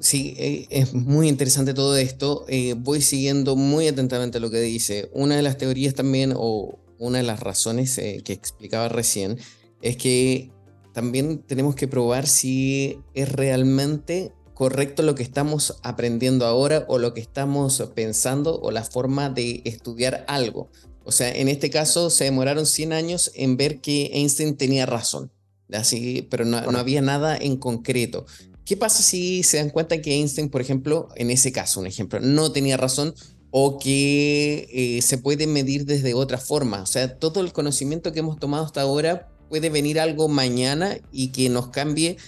sí, 0.00 0.34
eh, 0.38 0.66
es 0.70 0.94
muy 0.94 1.28
interesante 1.28 1.74
todo 1.74 1.96
esto. 1.96 2.46
Eh, 2.48 2.74
voy 2.76 3.02
siguiendo 3.02 3.54
muy 3.54 3.86
atentamente 3.86 4.40
lo 4.40 4.50
que 4.50 4.60
dice. 4.60 5.10
Una 5.12 5.36
de 5.36 5.42
las 5.42 5.58
teorías 5.58 5.94
también, 5.94 6.32
o 6.34 6.78
una 6.98 7.18
de 7.18 7.24
las 7.24 7.40
razones 7.40 7.98
eh, 7.98 8.22
que 8.24 8.32
explicaba 8.32 8.88
recién, 8.88 9.38
es 9.82 9.98
que 9.98 10.50
también 10.94 11.42
tenemos 11.42 11.74
que 11.74 11.86
probar 11.86 12.26
si 12.26 12.98
es 13.12 13.30
realmente 13.30 14.32
correcto 14.54 15.02
lo 15.02 15.14
que 15.14 15.22
estamos 15.22 15.78
aprendiendo 15.82 16.46
ahora 16.46 16.84
o 16.88 16.98
lo 16.98 17.14
que 17.14 17.20
estamos 17.20 17.82
pensando 17.94 18.58
o 18.60 18.70
la 18.70 18.84
forma 18.84 19.28
de 19.28 19.62
estudiar 19.64 20.24
algo. 20.28 20.70
O 21.10 21.12
sea, 21.12 21.28
en 21.32 21.48
este 21.48 21.70
caso 21.70 22.08
se 22.08 22.22
demoraron 22.22 22.66
100 22.66 22.92
años 22.92 23.32
en 23.34 23.56
ver 23.56 23.80
que 23.80 24.12
Einstein 24.12 24.56
tenía 24.56 24.86
razón, 24.86 25.32
así, 25.72 26.24
pero 26.30 26.44
no, 26.44 26.58
había 26.58 27.02
nada 27.02 27.36
en 27.36 27.56
concreto. 27.56 28.26
¿Qué 28.64 28.76
pasa 28.76 29.02
si 29.02 29.42
se 29.42 29.56
dan 29.56 29.70
cuenta 29.70 30.00
que 30.00 30.14
Einstein, 30.14 30.50
por 30.50 30.60
ejemplo, 30.60 31.08
en 31.16 31.32
ese 31.32 31.50
caso, 31.50 31.80
un 31.80 31.88
ejemplo, 31.88 32.20
no 32.20 32.52
tenía 32.52 32.76
razón 32.76 33.12
o 33.50 33.80
que 33.80 34.68
eh, 34.70 35.02
se 35.02 35.18
puede 35.18 35.48
medir 35.48 35.84
desde 35.84 36.14
otra 36.14 36.38
forma? 36.38 36.80
O 36.80 36.86
sea, 36.86 37.18
todo 37.18 37.40
el 37.40 37.52
conocimiento 37.52 38.12
que 38.12 38.20
hemos 38.20 38.38
tomado 38.38 38.64
hasta 38.64 38.82
ahora 38.82 39.28
puede 39.48 39.68
venir 39.68 39.98
algo 39.98 40.28
mañana 40.28 40.96
y 41.10 41.32
que 41.32 41.48
nos 41.48 41.70
cambie 41.70 42.18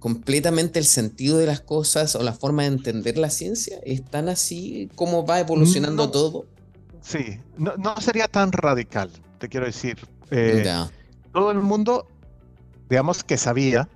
completamente 0.00 0.78
el 0.78 0.84
sentido 0.84 1.38
de 1.38 1.46
las 1.46 1.62
cosas 1.62 2.14
o 2.14 2.22
la 2.22 2.34
forma 2.34 2.64
de 2.64 2.68
entender 2.68 3.16
la 3.16 3.30
ciencia? 3.30 3.80
¿Es 3.86 4.04
tan 4.04 4.28
así 4.28 4.90
como 4.96 5.24
va 5.24 5.40
evolucionando 5.40 6.10
todo? 6.10 6.44
Sí, 7.02 7.40
no, 7.58 7.96
sería 8.00 8.28
tan 8.28 8.52
radical, 8.52 9.10
te 9.38 9.48
quiero 9.48 9.66
decir. 9.66 9.98
Eh, 10.30 10.64
todo 11.32 11.50
el 11.50 11.58
mundo, 11.58 12.06
digamos 12.88 13.22
que 13.24 13.36
sabía 13.36 13.88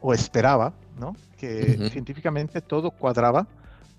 o 0.00 0.14
esperaba, 0.14 0.74
¿no? 0.98 1.16
Que 1.36 1.88
científicamente 1.90 2.60
todo 2.60 2.90
cuadraba 2.90 3.48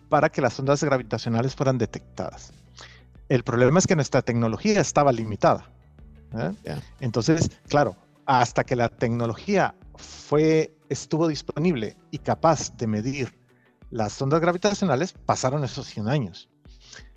para 0.10 0.30
que 0.30 0.42
las 0.42 0.58
ondas 0.60 0.84
gravitacionales 0.84 1.56
fueran 1.56 1.78
detectadas. 1.78 2.54
El 3.30 3.44
problema 3.44 3.80
es 3.80 3.88
que 3.88 3.96
nuestra 3.96 4.22
tecnología 4.22 4.80
estaba 4.80 5.12
limitada. 5.12 5.66
¿eh? 6.34 6.54
Entonces, 7.00 7.50
claro, 7.68 7.96
hasta 8.26 8.64
que 8.64 8.76
la 8.76 8.90
tecnología 8.90 9.74
fue 9.96 10.76
estuvo 10.90 11.28
disponible 11.28 11.96
y 12.12 12.20
capaz 12.20 12.76
de 12.76 12.88
medir 12.88 13.34
las 13.90 14.22
ondas 14.22 14.42
gravitacionales, 14.42 15.14
pasaron 15.14 15.64
esos 15.64 15.88
100 15.88 16.10
años. 16.10 16.50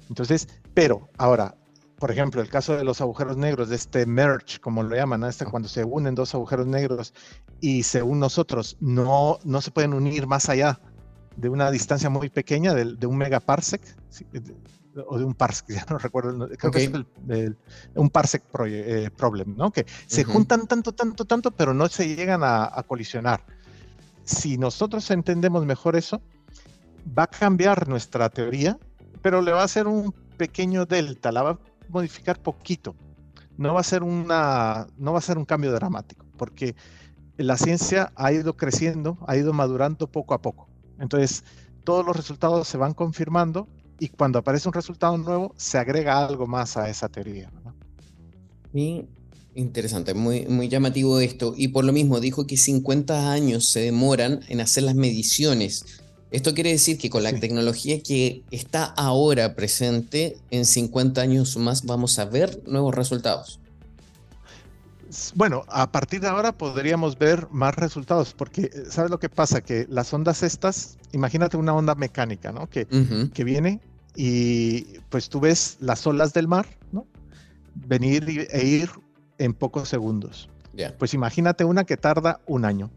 Entonces, 0.09 0.49
pero 0.75 1.09
ahora, 1.19 1.57
por 1.99 2.11
ejemplo, 2.11 2.41
el 2.41 2.49
caso 2.49 2.77
de 2.77 2.85
los 2.85 3.01
agujeros 3.01 3.37
negros, 3.37 3.69
de 3.69 3.77
este 3.77 4.07
merge, 4.07 4.61
como 4.61 4.83
lo 4.83 4.95
llaman, 4.95 5.25
este, 5.25 5.45
cuando 5.45 5.69
se 5.69 5.85
unen 5.85 6.15
dos 6.15 6.35
agujeros 6.35 6.67
negros 6.67 7.15
y 7.61 7.83
según 7.83 8.21
nosotros 8.21 8.77
no, 8.81 9.39
no 9.45 9.61
se 9.61 9.71
pueden 9.71 9.95
unir 9.95 10.27
más 10.27 10.49
allá 10.49 10.81
de 11.37 11.49
una 11.49 11.71
distancia 11.71 12.11
muy 12.11 12.29
pequeña, 12.29 12.75
de, 12.75 13.07
un 13.07 13.17
megaparsec, 13.17 13.83
o 15.09 15.19
de 15.19 15.25
un 15.25 15.35
parsec, 15.35 15.67
ya 15.75 15.87
no 15.91 15.99
recuerdo, 15.99 16.49
creo 16.57 16.71
que 16.71 16.85
es 16.85 17.53
un 17.95 18.11
parsec 18.11 18.43
eh, 18.67 19.11
problem, 19.17 19.57
¿no? 19.57 19.73
Que 19.73 19.87
se 20.07 20.25
juntan 20.25 20.67
tanto, 20.67 20.93
tanto, 20.93 21.25
tanto, 21.25 21.51
pero 21.51 21.75
no 21.75 21.89
se 21.89 22.15
llegan 22.15 22.43
a 22.45 22.85
colisionar. 22.87 23.45
Si 24.25 24.57
nosotros 24.57 25.11
entendemos 25.11 25.67
mejor 25.67 25.97
eso, 25.97 26.23
va 27.07 27.25
a 27.25 27.27
cambiar 27.27 27.89
nuestra 27.89 28.31
teoría, 28.31 28.79
pero 29.25 29.41
le 29.41 29.53
va 29.53 29.63
a 29.63 29.65
hacer 29.65 29.87
un 29.87 30.13
pequeño 30.37 30.85
delta, 30.85 31.33
la 31.33 31.43
va 31.43 31.51
a 31.53 31.59
modificar 31.89 32.43
poquito. 32.43 32.95
No 33.57 33.73
va 33.73 33.81
a 33.81 33.83
ser 33.83 34.03
una, 34.03 34.87
no 34.99 35.13
va 35.15 35.19
a 35.19 35.23
ser 35.23 35.39
un 35.39 35.47
cambio 35.47 35.73
dramático, 35.73 36.27
porque 36.37 36.77
la 37.39 37.57
ciencia 37.57 38.13
ha 38.17 38.33
ido 38.35 38.55
creciendo, 38.59 39.17
ha 39.27 39.39
ido 39.39 39.55
madurando 39.55 40.09
poco 40.09 40.35
a 40.35 40.43
poco. 40.43 40.69
Entonces, 41.01 41.43
todos 41.85 42.05
los 42.05 42.15
resultados 42.15 42.69
se 42.69 42.77
van 42.77 42.93
confirmando 42.93 43.67
y 43.99 44.09
cuando 44.09 44.41
aparece 44.41 44.69
un 44.69 44.75
resultado 44.75 45.17
nuevo, 45.17 45.55
se 45.57 45.79
agrega 45.79 46.23
algo 46.23 46.47
más 46.47 46.77
a 46.77 46.91
esa 46.91 47.09
teoría. 47.09 47.51
Interesante, 49.55 50.13
muy, 50.13 50.45
muy 50.49 50.69
llamativo 50.69 51.19
esto. 51.21 51.55
Y 51.57 51.69
por 51.69 51.87
lo 51.87 51.95
mismo 51.95 52.21
dijo 52.21 52.47
que 52.47 52.59
50 52.59 53.33
años 53.33 53.71
se 53.71 53.81
demoran 53.81 54.41
en 54.49 54.61
hacer 54.61 54.83
las 54.83 54.97
mediciones. 54.97 56.04
Esto 56.35 56.53
quiere 56.53 56.71
decir 56.71 56.99
que 56.99 57.11
con 57.11 57.23
la 57.23 57.33
tecnología 57.39 58.03
que 58.03 58.43
está 58.51 58.87
ahora 58.87 59.55
presente, 59.55 60.37
en 60.51 60.65
50 60.65 61.21
años 61.21 61.57
más 61.57 61.85
vamos 61.85 62.19
a 62.19 62.25
ver 62.25 62.61
nuevos 62.67 62.93
resultados. 62.93 63.61
Bueno, 65.37 65.63
a 65.69 65.93
partir 65.93 66.21
de 66.21 66.27
ahora 66.27 66.51
podríamos 66.51 67.17
ver 67.17 67.47
más 67.53 67.77
resultados, 67.77 68.35
porque 68.35 68.63
eh, 68.63 68.71
¿sabes 68.91 69.13
lo 69.13 69.21
que 69.21 69.29
pasa? 69.29 69.61
Que 69.61 69.87
las 69.89 70.13
ondas 70.13 70.43
estas, 70.43 70.99
imagínate 71.13 71.57
una 71.57 71.73
onda 71.73 71.95
mecánica, 71.95 72.51
¿no? 72.51 72.69
Que, 72.69 72.89
que 73.33 73.45
viene 73.45 73.81
y 74.17 74.99
pues 75.11 75.29
tú 75.29 75.39
ves 75.39 75.77
las 75.79 76.05
olas 76.05 76.33
del 76.33 76.49
mar, 76.49 76.67
¿no? 76.91 77.07
Venir 77.77 78.49
e 78.51 78.67
ir 78.67 78.91
en 79.39 79.55
pocos 79.55 79.89
segundos. 79.89 80.49
Pues 80.99 81.15
imagínate 81.15 81.63
una 81.63 81.85
que 81.85 81.97
tarda 81.97 82.41
un 82.47 82.65
año. 82.65 82.91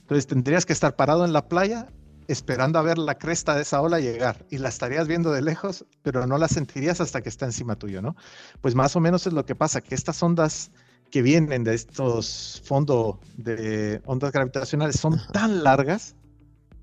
Entonces 0.00 0.26
tendrías 0.26 0.64
que 0.64 0.72
estar 0.72 0.96
parado 0.96 1.26
en 1.26 1.34
la 1.34 1.50
playa 1.50 1.86
esperando 2.28 2.78
a 2.78 2.82
ver 2.82 2.98
la 2.98 3.16
cresta 3.16 3.54
de 3.54 3.62
esa 3.62 3.80
ola 3.80 4.00
llegar 4.00 4.44
y 4.50 4.58
la 4.58 4.68
estarías 4.68 5.08
viendo 5.08 5.32
de 5.32 5.42
lejos, 5.42 5.84
pero 6.02 6.26
no 6.26 6.38
la 6.38 6.48
sentirías 6.48 7.00
hasta 7.00 7.22
que 7.22 7.28
está 7.28 7.46
encima 7.46 7.76
tuyo, 7.76 8.02
¿no? 8.02 8.16
Pues 8.60 8.74
más 8.74 8.96
o 8.96 9.00
menos 9.00 9.26
es 9.26 9.32
lo 9.32 9.44
que 9.44 9.54
pasa, 9.54 9.80
que 9.80 9.94
estas 9.94 10.22
ondas 10.22 10.70
que 11.10 11.22
vienen 11.22 11.64
de 11.64 11.74
estos 11.74 12.62
fondos 12.64 13.16
de 13.36 14.02
ondas 14.04 14.32
gravitacionales 14.32 14.96
son 14.96 15.20
tan 15.32 15.62
largas 15.62 16.16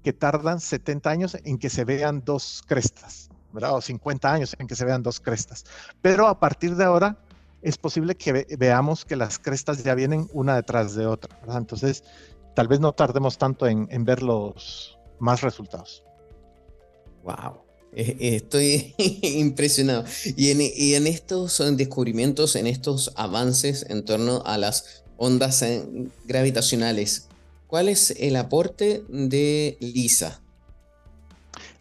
que 0.03 0.13
tardan 0.13 0.59
70 0.59 1.09
años 1.09 1.37
en 1.43 1.57
que 1.57 1.69
se 1.69 1.85
vean 1.85 2.23
dos 2.25 2.63
crestas, 2.65 3.29
¿verdad? 3.51 3.75
O 3.75 3.81
50 3.81 4.31
años 4.31 4.55
en 4.57 4.67
que 4.67 4.75
se 4.75 4.85
vean 4.85 5.03
dos 5.03 5.19
crestas. 5.19 5.65
Pero 6.01 6.27
a 6.27 6.39
partir 6.39 6.75
de 6.75 6.85
ahora 6.85 7.17
es 7.61 7.77
posible 7.77 8.15
que 8.15 8.45
veamos 8.57 9.05
que 9.05 9.15
las 9.15 9.37
crestas 9.37 9.83
ya 9.83 9.93
vienen 9.95 10.27
una 10.33 10.55
detrás 10.55 10.95
de 10.95 11.05
otra. 11.05 11.37
Entonces, 11.55 12.03
tal 12.55 12.67
vez 12.67 12.79
no 12.79 12.93
tardemos 12.93 13.37
tanto 13.37 13.67
en, 13.67 13.87
ver 14.05 14.23
los 14.23 14.97
más 15.21 15.41
resultados. 15.41 16.03
Wow. 17.23 17.61
Eh, 17.93 18.17
eh, 18.19 18.35
estoy 18.37 18.95
impresionado. 19.21 20.03
Y 20.35 20.49
en, 20.49 20.61
y 20.61 20.95
en, 20.95 21.07
estos 21.07 21.61
descubrimientos, 21.77 22.55
en 22.55 22.67
estos 22.67 23.13
avances 23.15 23.85
en 23.89 24.03
torno 24.03 24.41
a 24.45 24.57
las 24.57 25.03
ondas 25.17 25.63
gravitacionales, 26.25 27.27
¿cuál 27.67 27.87
es 27.89 28.11
el 28.11 28.35
aporte 28.35 29.03
de 29.07 29.77
LISA? 29.79 30.41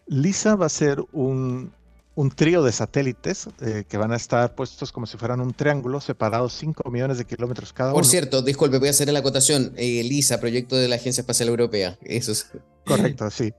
LISA 0.07 0.57
va 0.57 0.67
a 0.67 0.71
ser 0.71 1.03
un, 1.13 1.73
un 2.15 2.31
trío 2.31 2.63
de 2.63 2.73
satélites 2.73 3.49
eh, 3.61 3.85
que 3.89 3.97
van 3.97 4.13
a 4.13 4.17
estar 4.17 4.55
puestos 4.55 4.93
como 4.93 5.07
si 5.07 5.17
fueran 5.17 5.41
un 5.41 5.55
triángulo, 5.55 6.01
separados 6.01 6.53
5 6.55 6.91
millones 6.91 7.19
de 7.19 7.25
kilómetros 7.25 7.73
cada 7.73 7.91
uno. 7.91 7.95
Por 7.95 8.07
cierto, 8.07 8.43
disculpe, 8.43 8.79
voy 8.79 8.89
a 8.89 8.91
hacer 8.91 9.11
la 9.13 9.21
acotación. 9.21 9.73
Eh, 9.77 10.03
LISA, 10.03 10.41
proyecto 10.41 10.77
de 10.77 10.89
la 10.89 10.97
Agencia 10.97 11.21
Espacial 11.21 11.49
Europea. 11.49 11.99
Eso 12.03 12.33
es. 12.33 12.51
Correcto, 12.85 13.31
sí. 13.31 13.53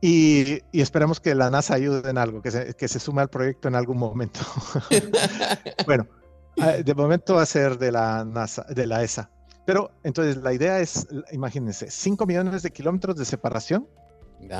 Y, 0.00 0.60
esperamos 0.72 1.20
que 1.20 1.34
la 1.34 1.50
NASA 1.50 1.74
ayude 1.74 2.08
en 2.10 2.18
algo, 2.18 2.42
que 2.42 2.50
se, 2.50 2.74
que 2.74 2.88
se 2.88 2.98
sume 2.98 3.22
al 3.22 3.28
proyecto 3.28 3.68
en 3.68 3.76
algún 3.76 3.98
momento. 3.98 4.40
bueno, 5.86 6.08
ah, 6.58 6.72
de 6.84 6.94
momento 6.94 7.36
va 7.36 7.42
a 7.42 7.46
ser 7.46 7.78
de 7.78 7.92
la 7.92 8.24
NASA, 8.24 8.64
de 8.68 8.86
la 8.86 9.02
ESA. 9.02 9.30
Pero 9.64 9.92
entonces 10.02 10.38
la 10.38 10.52
idea 10.52 10.80
es, 10.80 11.06
imagínense, 11.30 11.88
5 11.88 12.26
millones 12.26 12.62
de 12.62 12.70
kilómetros 12.70 13.16
de 13.16 13.24
separación 13.24 13.86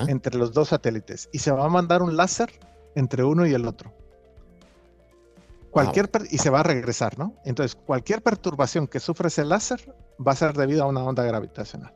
entre 0.06 0.38
los 0.38 0.52
dos 0.52 0.68
satélites 0.68 1.28
y 1.32 1.40
se 1.40 1.50
va 1.50 1.64
a 1.64 1.68
mandar 1.68 2.02
un 2.02 2.16
láser 2.16 2.52
entre 2.94 3.24
uno 3.24 3.46
y 3.46 3.54
el 3.54 3.66
otro. 3.66 3.92
Cualquier 5.70 6.10
y 6.30 6.38
se 6.38 6.50
va 6.50 6.60
a 6.60 6.62
regresar, 6.64 7.18
¿no? 7.18 7.34
Entonces, 7.44 7.74
cualquier 7.74 8.22
perturbación 8.22 8.86
que 8.86 9.00
sufre 9.00 9.28
ese 9.28 9.44
láser 9.44 9.94
va 10.24 10.32
a 10.32 10.36
ser 10.36 10.52
debido 10.52 10.82
a 10.82 10.86
una 10.86 11.02
onda 11.02 11.24
gravitacional. 11.24 11.94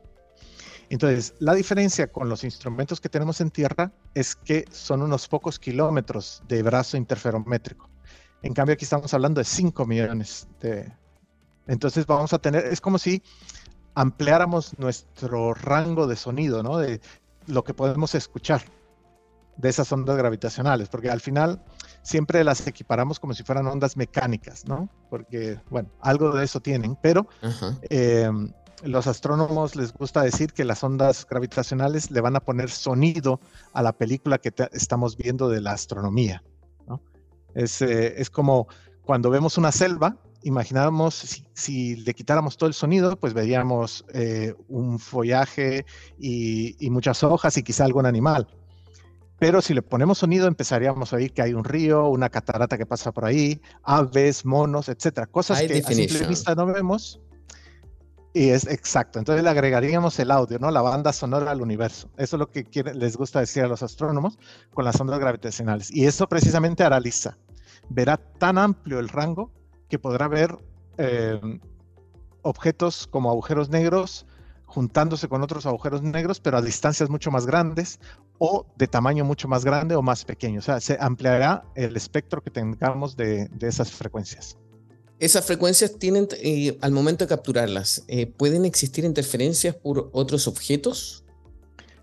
Entonces, 0.89 1.35
la 1.39 1.53
diferencia 1.53 2.07
con 2.07 2.27
los 2.27 2.43
instrumentos 2.43 2.99
que 2.99 3.09
tenemos 3.09 3.39
en 3.39 3.51
Tierra 3.51 3.91
es 4.15 4.35
que 4.35 4.65
son 4.71 5.03
unos 5.03 5.27
pocos 5.27 5.59
kilómetros 5.59 6.41
de 6.47 6.63
brazo 6.63 6.97
interferométrico. 6.97 7.89
En 8.41 8.53
cambio, 8.53 8.73
aquí 8.73 8.85
estamos 8.85 9.13
hablando 9.13 9.39
de 9.39 9.45
5 9.45 9.85
millones 9.85 10.47
de... 10.59 10.91
Entonces, 11.67 12.07
vamos 12.07 12.33
a 12.33 12.39
tener, 12.39 12.65
es 12.65 12.81
como 12.81 12.97
si 12.97 13.21
ampliáramos 13.93 14.79
nuestro 14.79 15.53
rango 15.53 16.07
de 16.07 16.15
sonido, 16.15 16.63
¿no? 16.63 16.77
De 16.77 17.01
lo 17.45 17.63
que 17.63 17.73
podemos 17.73 18.15
escuchar 18.15 18.63
de 19.57 19.69
esas 19.69 19.91
ondas 19.91 20.17
gravitacionales, 20.17 20.89
porque 20.89 21.09
al 21.09 21.19
final 21.19 21.61
siempre 22.01 22.43
las 22.43 22.65
equiparamos 22.67 23.19
como 23.19 23.33
si 23.33 23.43
fueran 23.43 23.67
ondas 23.67 23.97
mecánicas, 23.97 24.65
¿no? 24.65 24.89
Porque, 25.09 25.59
bueno, 25.69 25.89
algo 26.01 26.31
de 26.31 26.45
eso 26.45 26.59
tienen, 26.59 26.95
pero 27.01 27.27
eh, 27.89 28.29
los 28.83 29.07
astrónomos 29.07 29.75
les 29.75 29.93
gusta 29.93 30.21
decir 30.21 30.53
que 30.53 30.63
las 30.63 30.83
ondas 30.83 31.25
gravitacionales 31.27 32.11
le 32.11 32.21
van 32.21 32.35
a 32.35 32.39
poner 32.39 32.69
sonido 32.69 33.39
a 33.73 33.81
la 33.81 33.93
película 33.93 34.37
que 34.37 34.53
estamos 34.71 35.17
viendo 35.17 35.49
de 35.49 35.61
la 35.61 35.71
astronomía, 35.71 36.43
¿no? 36.87 37.01
Es, 37.53 37.81
eh, 37.81 38.19
es 38.21 38.29
como 38.29 38.67
cuando 39.03 39.29
vemos 39.29 39.57
una 39.57 39.71
selva 39.71 40.17
imaginábamos 40.43 41.43
si, 41.53 41.95
le 41.97 42.13
quitáramos 42.13 42.57
todo 42.57 42.67
el 42.67 42.73
sonido, 42.73 43.17
pues 43.17 43.33
veríamos 43.33 44.05
eh, 44.13 44.53
un 44.67 44.99
follaje 44.99 45.85
y, 46.19 46.75
muchas 46.89 47.23
hojas 47.23 47.57
y 47.57 47.63
quizá 47.63 47.85
algún 47.85 48.05
animal. 48.05 48.47
Pero 49.39 49.61
si 49.61 49.73
le 49.73 49.81
ponemos 49.81 50.17
sonido, 50.17 50.47
empezaríamos 50.47 51.13
a 51.13 51.17
oír 51.17 51.33
que 51.33 51.43
hay 51.43 51.53
un 51.53 51.63
río, 51.63 52.07
una 52.07 52.29
catarata 52.29 52.77
que 52.77 52.85
pasa 52.85 53.11
por 53.11 53.25
ahí, 53.25 53.61
aves, 53.83 54.45
monos, 54.45 54.89
etcétera. 54.89 55.27
Cosas 55.27 55.61
que 55.61 55.77
a 55.77 55.81
simple 55.83 56.27
vista 56.27 56.55
no 56.55 56.65
vemos. 56.65 57.21
Y 58.33 58.49
es 58.49 58.67
exacto. 58.67 59.19
Entonces 59.19 59.43
le 59.43 59.49
agregaríamos 59.49 60.19
el 60.19 60.31
audio, 60.31 60.59
¿no? 60.59 60.71
La 60.71 60.81
banda 60.81 61.13
sonora 61.13 61.51
al 61.51 61.61
universo. 61.61 62.09
Eso 62.17 62.35
es 62.35 62.39
lo 62.39 62.49
que 62.49 62.65
les 62.93 63.15
gusta 63.15 63.39
decir 63.39 63.63
a 63.63 63.67
los 63.67 63.83
astrónomos 63.83 64.37
con 64.73 64.85
las 64.85 64.99
ondas 64.99 65.19
gravitacionales. 65.19 65.91
Y 65.91 66.05
eso 66.05 66.27
precisamente 66.27 66.83
hará 66.83 66.99
LISA. 66.99 67.37
Verá 67.89 68.17
tan 68.17 68.57
amplio 68.57 68.99
el 68.99 69.09
rango 69.09 69.51
que 69.87 69.97
podrá 69.97 70.27
ver 70.27 70.57
eh, 70.97 71.39
objetos 72.41 73.07
como 73.07 73.29
agujeros 73.29 73.69
negros 73.69 74.25
juntándose 74.67 75.29
con 75.29 75.41
otros 75.41 75.65
agujeros 75.65 76.03
negros, 76.03 76.39
pero 76.41 76.57
a 76.57 76.61
distancias 76.61 77.09
mucho 77.09 77.31
más 77.31 77.45
grandes 77.45 77.99
o 78.39 78.65
de 78.77 78.87
tamaño 78.87 79.25
mucho 79.25 79.47
más 79.47 79.65
grande 79.65 79.95
o 79.95 80.01
más 80.01 80.25
pequeño. 80.25 80.59
O 80.59 80.61
sea, 80.61 80.79
se 80.79 80.97
ampliará 80.99 81.63
el 81.75 81.95
espectro 81.95 82.41
que 82.41 82.51
tengamos 82.51 83.15
de, 83.15 83.49
esas 83.61 83.91
frecuencias. 83.91 84.57
Esas 85.19 85.45
frecuencias 85.45 85.97
tienen, 85.97 86.27
eh, 86.43 86.77
al 86.81 86.91
momento 86.91 87.25
de 87.25 87.29
capturarlas, 87.29 88.03
eh, 88.07 88.27
¿pueden 88.27 88.65
existir 88.65 89.03
interferencias 89.03 89.75
por 89.75 90.09
otros 90.13 90.47
objetos? 90.47 91.23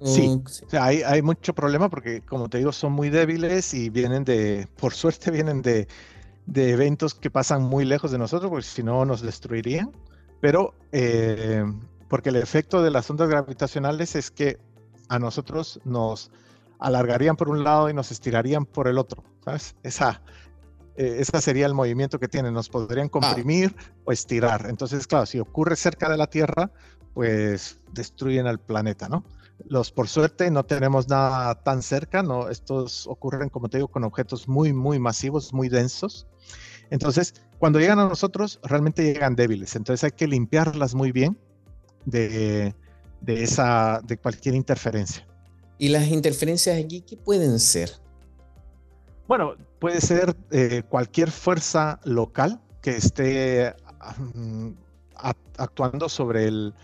Sí, 0.02 0.42
hay, 0.72 1.02
hay, 1.02 1.22
mucho 1.22 1.54
problema 1.54 1.88
porque, 1.88 2.20
como 2.20 2.50
te 2.50 2.58
digo, 2.58 2.72
son 2.72 2.92
muy 2.92 3.08
débiles 3.08 3.72
y 3.72 3.88
vienen 3.88 4.24
de, 4.24 4.68
por 4.76 4.92
suerte, 4.92 5.30
vienen 5.30 5.62
de, 5.62 5.86
de 6.46 6.70
eventos 6.70 7.14
que 7.14 7.30
pasan 7.30 7.62
muy 7.62 7.84
lejos 7.84 8.10
de 8.10 8.18
nosotros, 8.18 8.50
porque 8.50 8.66
si 8.66 8.82
no 8.82 9.04
nos 9.04 9.22
destruirían. 9.22 9.92
Pero, 10.40 10.74
eh, 10.92 11.64
porque 12.08 12.28
el 12.28 12.36
efecto 12.36 12.82
de 12.82 12.90
las 12.90 13.08
ondas 13.08 13.28
gravitacionales 13.28 14.14
es 14.14 14.30
que 14.30 14.58
a 15.08 15.18
nosotros 15.18 15.80
nos 15.84 16.30
alargarían 16.78 17.36
por 17.36 17.48
un 17.48 17.64
lado 17.64 17.88
y 17.88 17.94
nos 17.94 18.10
estirarían 18.10 18.66
por 18.66 18.88
el 18.88 18.98
otro, 18.98 19.24
¿sabes? 19.44 19.74
Esa, 19.82 20.22
eh, 20.96 21.16
ese 21.20 21.40
sería 21.40 21.66
el 21.66 21.74
movimiento 21.74 22.18
que 22.18 22.28
tienen, 22.28 22.54
nos 22.54 22.68
podrían 22.68 23.06
ah. 23.06 23.10
comprimir 23.10 23.74
o 24.04 24.12
estirar. 24.12 24.66
Entonces, 24.68 25.06
claro, 25.06 25.26
si 25.26 25.38
ocurre 25.38 25.76
cerca 25.76 26.08
de 26.08 26.16
la 26.16 26.26
Tierra, 26.26 26.70
pues 27.14 27.80
destruyen 27.92 28.46
al 28.46 28.58
planeta, 28.58 29.08
¿no? 29.08 29.24
Los, 29.66 29.92
por 29.92 30.08
suerte, 30.08 30.50
no 30.50 30.64
tenemos 30.64 31.08
nada 31.08 31.54
tan 31.62 31.82
cerca, 31.82 32.22
¿no? 32.22 32.48
Estos 32.48 33.06
ocurren, 33.06 33.48
como 33.48 33.68
te 33.68 33.78
digo, 33.78 33.88
con 33.88 34.02
objetos 34.02 34.48
muy, 34.48 34.72
muy 34.72 34.98
masivos, 34.98 35.54
muy 35.54 35.68
densos. 35.68 36.26
Entonces, 36.90 37.34
cuando 37.58 37.78
llegan 37.78 38.00
a 38.00 38.08
nosotros, 38.08 38.60
realmente 38.64 39.04
llegan 39.04 39.36
débiles. 39.36 39.76
Entonces 39.76 40.04
hay 40.04 40.10
que 40.10 40.26
limpiarlas 40.26 40.94
muy 40.94 41.12
bien 41.12 41.38
de, 42.04 42.74
esa, 43.26 44.00
de 44.04 44.16
cualquier 44.16 44.54
interferencia. 44.54 45.26
¿Y 45.78 45.88
las 45.88 46.06
interferencias 46.08 46.76
allí 46.76 47.00
qué 47.00 47.16
pueden 47.16 47.58
ser? 47.58 47.90
Bueno, 49.26 49.54
puede 49.78 50.00
ser 50.00 50.36
eh, 50.50 50.82
cualquier 50.88 51.30
fuerza 51.30 51.98
local 52.04 52.60
que 52.82 52.96
esté 52.96 53.74
mm, 54.34 54.68
actuando 55.56 56.08
sobre 56.08 56.46
el, 56.46 56.74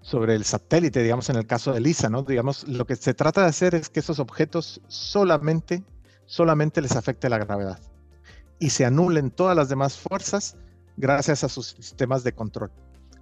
sobre 0.00 0.36
el 0.36 0.44
satélite, 0.44 1.02
digamos, 1.02 1.28
en 1.28 1.36
el 1.36 1.46
caso 1.46 1.72
de 1.72 1.80
LISA, 1.80 2.08
¿no? 2.08 2.22
Digamos, 2.22 2.66
lo 2.68 2.86
que 2.86 2.96
se 2.96 3.14
trata 3.14 3.42
de 3.42 3.48
hacer 3.48 3.74
es 3.74 3.88
que 3.88 4.00
esos 4.00 4.20
objetos 4.20 4.80
solamente, 4.86 5.82
solamente 6.26 6.80
les 6.80 6.96
afecte 6.96 7.28
la 7.28 7.38
gravedad 7.38 7.80
y 8.60 8.70
se 8.70 8.84
anulen 8.84 9.30
todas 9.30 9.56
las 9.56 9.68
demás 9.68 9.98
fuerzas 9.98 10.56
gracias 10.96 11.42
a 11.42 11.48
sus 11.48 11.68
sistemas 11.68 12.22
de 12.22 12.32
control. 12.32 12.70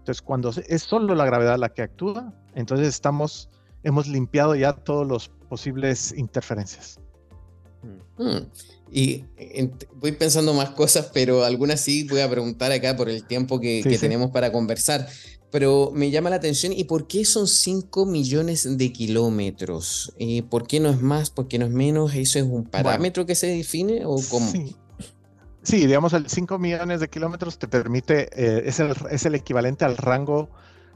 Entonces, 0.08 0.22
cuando 0.22 0.50
es 0.68 0.82
solo 0.82 1.14
la 1.14 1.26
gravedad 1.26 1.58
la 1.58 1.68
que 1.68 1.82
actúa, 1.82 2.32
entonces 2.54 2.88
estamos, 2.88 3.50
hemos 3.82 4.08
limpiado 4.08 4.54
ya 4.54 4.72
todos 4.72 5.06
los 5.06 5.28
posibles 5.50 6.14
interferencias. 6.16 6.98
Mm. 8.16 8.38
Y 8.90 9.24
voy 9.96 10.12
pensando 10.12 10.54
más 10.54 10.70
cosas, 10.70 11.10
pero 11.12 11.44
algunas 11.44 11.82
sí 11.82 12.04
voy 12.04 12.20
a 12.20 12.30
preguntar 12.30 12.72
acá 12.72 12.96
por 12.96 13.10
el 13.10 13.24
tiempo 13.24 13.60
que, 13.60 13.82
tenemos 14.00 14.30
para 14.30 14.50
conversar 14.50 15.06
pero 15.50 15.92
me 15.94 16.10
llama 16.10 16.28
la 16.28 16.36
atención. 16.36 16.74
¿Y 16.74 16.84
por 16.84 17.06
qué 17.06 17.24
son 17.24 17.48
5 17.48 18.04
millones 18.04 18.76
de 18.76 18.92
kilómetros? 18.92 20.12
¿Y 20.18 20.42
¿Por 20.42 20.66
qué 20.66 20.78
no 20.78 20.90
es 20.90 21.00
más? 21.00 21.30
¿Por 21.30 21.48
qué 21.48 21.58
no 21.58 21.64
es 21.64 21.72
menos? 21.72 22.14
¿Eso 22.14 22.38
es 22.38 22.44
un 22.44 22.64
parámetro 22.64 23.24
que 23.24 23.34
se 23.34 23.46
define 23.46 24.04
o 24.04 24.16
cómo? 24.28 24.50
Sí. 24.50 24.76
Digamos, 25.76 26.12
el 26.12 26.28
5 26.28 26.58
millones 26.58 27.00
de 27.00 27.08
kilómetros 27.08 27.58
te 27.58 27.68
permite, 27.68 28.28
eh, 28.32 28.62
es, 28.66 28.80
el, 28.80 28.94
es, 29.10 29.26
el, 29.26 29.34
equivalente 29.34 29.84
al 29.84 29.96
rango 29.96 30.50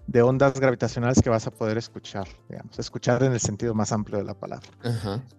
de 0.06 0.22
ondas 0.22 0.58
gravitacionales 0.58 1.22
que 1.22 1.30
vas 1.30 1.46
a 1.46 1.50
poder 1.50 1.78
escuchar, 1.78 2.26
digamos, 2.48 2.78
escuchar 2.78 3.22
en 3.22 3.32
el 3.32 3.40
sentido 3.40 3.74
más 3.74 3.92
amplio 3.92 4.18
de 4.18 4.24
la 4.24 4.34
palabra. 4.34 4.66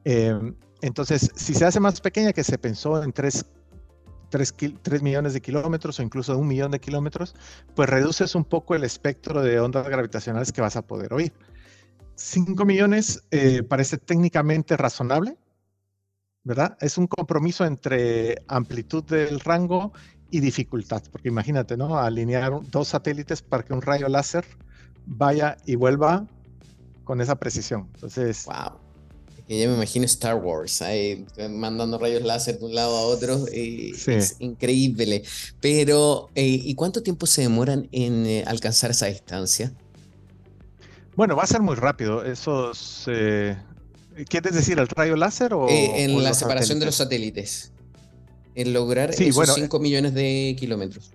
Em, 0.06 0.56
entonces, 0.82 1.32
si 1.36 1.54
se 1.54 1.65
hace 1.65 1.80
más 1.80 2.00
pequeña, 2.00 2.34
que 2.34 2.43
se 2.43 2.58
pensó 2.58 3.04
en 3.04 3.12
3 3.12 3.46
3, 4.34 5.02
millones 5.04 5.34
de 5.34 5.41
kilómetros 5.41 6.00
o 6.00 6.04
incluso 6.04 6.38
un 6.38 6.48
millón 6.48 6.72
de 6.72 6.80
kilómetros, 6.80 7.36
pues 7.76 7.89
reduces 7.89 8.34
un 8.34 8.43
poco 8.43 8.74
el 8.74 8.84
espectro 8.84 9.43
de 9.43 9.60
ondas 9.60 9.88
gravitacionales 9.88 10.52
que 10.52 10.62
vas 10.62 10.76
a 10.76 10.82
poder 10.82 11.13
oír. 11.13 11.34
5 12.15 12.65
millones 12.65 13.24
eh, 13.32 13.63
parece 13.63 13.98
técnicamente 13.98 14.76
razonable, 14.78 15.38
¿verdad? 16.43 16.77
Es 16.82 16.97
un 16.97 17.08
compromiso 17.08 17.65
entre 17.65 18.43
amplitud 18.47 19.03
del 19.03 19.39
rango 19.39 19.93
y 20.29 20.39
dificultad, 20.39 21.03
porque 21.12 21.29
imagínate, 21.29 21.77
¿no? 21.77 21.97
Alinear 21.97 22.60
dos 22.69 22.89
satélites 22.89 23.41
para 23.41 23.63
que 23.63 23.73
un 23.73 23.82
rayo 23.82 24.08
láser 24.08 24.45
vaya 25.06 25.58
y 25.65 25.75
vuelva 25.75 26.25
con 27.03 27.21
esa 27.21 27.36
precisión. 27.36 27.89
Entonces, 27.93 28.45
wow 28.45 28.84
que 29.47 29.60
ya 29.60 29.67
me 29.67 29.75
imagino 29.75 30.06
Star 30.06 30.36
Wars, 30.36 30.82
ahí, 30.82 31.25
mandando 31.49 31.97
rayos 31.97 32.23
láser 32.23 32.60
de 32.60 32.65
un 32.65 32.75
lado 32.75 32.95
a 32.95 33.01
otro, 33.01 33.45
eh, 33.51 33.91
es 34.08 34.36
increíble. 34.39 35.23
Pero, 35.60 36.29
eh, 36.36 36.45
¿y 36.63 36.75
cuánto 36.75 37.03
tiempo 37.03 37.25
se 37.25 37.41
demoran 37.41 37.89
en 37.91 38.25
eh, 38.25 38.43
alcanzar 38.47 38.91
esa 38.91 39.08
distancia? 39.08 39.73
Bueno, 41.15 41.36
va 41.36 41.43
a 41.43 41.47
ser 41.47 41.62
muy 41.62 41.75
rápido. 41.75 42.23
Esos, 42.23 43.08
¿quieres 44.28 44.54
decir 44.54 44.80
el 44.80 44.88
rayo 44.88 45.15
láser 45.15 45.54
o 45.54 45.67
en 45.69 46.21
la 46.23 46.34
separación 46.34 46.80
de 46.80 46.86
los 46.86 46.95
satélites? 46.95 47.71
En 48.56 48.73
lograr 48.73 49.12
esos 49.12 49.56
5 49.56 49.80
millones 49.80 50.13
de 50.13 50.56
kilómetros. 50.60 51.12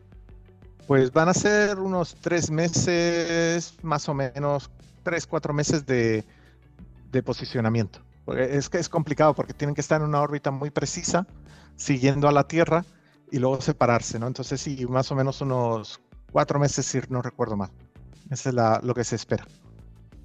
Pues 0.86 1.12
van 1.12 1.28
a 1.28 1.34
ser 1.34 1.78
unos 1.78 2.16
tres 2.20 2.50
meses, 2.50 3.74
más 3.82 4.08
o 4.08 4.14
menos, 4.14 4.70
tres, 5.02 5.26
cuatro 5.26 5.52
meses 5.52 5.84
de, 5.84 6.24
de 7.12 7.22
posicionamiento 7.22 8.00
es 8.36 8.68
que 8.68 8.78
es 8.78 8.88
complicado 8.88 9.34
porque 9.34 9.54
tienen 9.54 9.74
que 9.74 9.80
estar 9.80 10.00
en 10.00 10.08
una 10.08 10.20
órbita 10.20 10.50
muy 10.50 10.70
precisa, 10.70 11.26
siguiendo 11.76 12.28
a 12.28 12.32
la 12.32 12.46
Tierra 12.46 12.84
y 13.30 13.38
luego 13.38 13.60
separarse, 13.60 14.18
¿no? 14.18 14.26
Entonces 14.26 14.60
sí, 14.60 14.86
más 14.86 15.10
o 15.10 15.14
menos 15.14 15.40
unos 15.40 16.00
cuatro 16.32 16.58
meses, 16.58 16.86
si 16.86 17.00
no 17.08 17.22
recuerdo 17.22 17.56
mal. 17.56 17.70
Eso 18.30 18.50
es 18.50 18.54
lo 18.82 18.94
que 18.94 19.04
se 19.04 19.16
espera. 19.16 19.46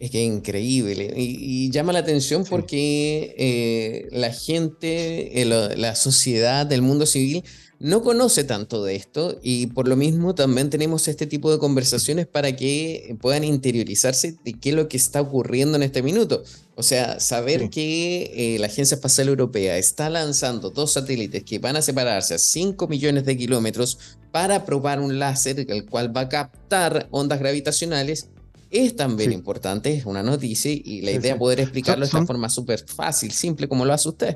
Es 0.04 0.12
que 0.12 0.22
increíble. 0.22 1.13
Y, 1.16 1.72
llama 1.72 1.94
la 1.94 2.00
atención 2.00 2.44
porque 2.44 3.34
eh, 3.38 4.10
la 4.12 4.34
gente, 4.34 5.42
eh, 5.42 5.46
la 5.46 5.96
sociedad, 5.96 6.66
del 6.66 6.82
mundo 6.82 7.06
civil 7.06 7.42
no 7.80 8.04
conoce 8.04 8.44
tanto 8.44 8.84
de 8.84 8.98
esto 8.98 9.39
y 9.42 9.68
por 9.68 9.88
lo 9.88 9.96
mismo 9.96 10.36
también 10.36 10.70
tenemos 10.70 11.08
este 11.08 11.26
tipo 11.26 11.52
de 11.54 11.58
conversaciones 11.58 12.28
para 12.28 12.54
que 12.54 13.16
puedan 13.22 13.46
interiorizarse 13.46 14.36
de 14.44 14.54
qué 14.54 14.72
es 14.72 14.76
lo 14.76 14.89
que 14.89 14.98
está 14.98 15.22
ocurriendo 15.22 15.78
en 15.78 15.84
este 15.84 16.02
minuto. 16.02 16.44
O 16.76 16.84
sea, 16.84 17.22
saber 17.22 17.70
que 17.70 18.56
eh, 18.56 18.60
la 18.60 18.68
Agencia 18.68 18.96
Espacial 18.96 19.30
Europea 19.30 19.78
está 19.78 20.10
lanzando 20.10 20.70
dos 20.70 20.92
satélites 20.92 21.46
que 21.46 21.60
van 21.60 21.78
a 21.78 21.82
separarse 21.82 22.34
a 22.34 22.39
5 22.39 22.89
millones 22.89 23.24
de 23.24 23.38
kilómetros 23.38 23.98
para 24.34 24.66
probar 24.66 25.00
un 25.00 25.18
láser 25.18 25.66
el 25.70 25.86
cual 25.86 26.16
va 26.16 26.22
a 26.22 26.30
captar 26.30 27.08
ondas 27.12 27.39
gravitacionales 27.39 28.28
es 28.74 28.96
también 28.96 29.32
importante, 29.32 29.94
es 29.94 30.06
una 30.06 30.24
noticia 30.24 30.72
y 30.72 31.02
la 31.02 31.12
idea 31.12 31.34
es 31.34 31.40
poder 31.40 31.60
explicarlo 31.60 32.02
de 32.02 32.08
esta 32.08 32.26
forma 32.26 32.50
súper 32.50 32.84
fácil, 32.86 33.32
simple 33.32 33.68
como 33.70 33.86
lo 33.86 33.94
hace 33.94 34.10
usted. 34.10 34.34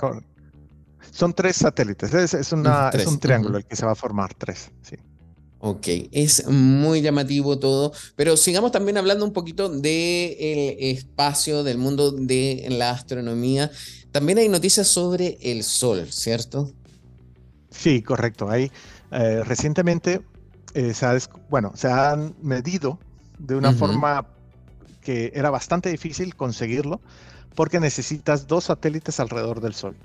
Son 1.11 1.33
tres 1.33 1.55
satélites, 1.55 2.13
es, 2.13 2.51
una, 2.51 2.89
es 2.89 3.07
un 3.07 3.19
triángulo 3.19 3.57
el 3.57 3.65
que 3.65 3.75
se 3.75 3.85
va 3.85 3.93
a 3.93 3.95
formar, 3.95 4.33
tres, 4.35 4.69
sí. 4.83 4.95
Ok, 5.59 5.87
es 6.11 6.47
muy 6.47 7.01
llamativo 7.01 7.57
todo, 7.57 7.91
pero 8.15 8.37
sigamos 8.37 8.71
también 8.71 8.97
hablando 8.97 9.25
un 9.25 9.33
poquito 9.33 9.69
del 9.69 10.35
espacio, 10.37 11.63
del 11.63 11.79
mundo 11.79 12.11
de 12.11 12.67
la 12.69 12.91
astronomía. 12.91 13.71
También 14.11 14.37
hay 14.37 14.49
noticias 14.49 14.87
sobre 14.87 15.39
el 15.41 15.63
Sol, 15.63 16.05
¿cierto? 16.11 16.71
Sí, 17.71 18.03
correcto. 18.03 18.49
Hay, 18.49 18.71
eh, 19.11 19.43
recientemente 19.43 20.21
eh, 20.75 20.93
se, 20.93 21.07
bueno, 21.49 21.71
se 21.75 21.87
han 21.87 22.35
medido 22.39 22.99
de 23.37 23.55
una 23.55 23.73
forma 23.73 24.25
que 25.01 25.31
era 25.35 25.49
bastante 25.49 25.89
difícil 25.89 26.35
conseguirlo 26.35 27.01
porque 27.55 27.79
necesitas 27.79 28.47
dos 28.47 28.65
satélites 28.65 29.19
alrededor 29.19 29.61
del 29.61 29.73
Sol. 29.73 29.95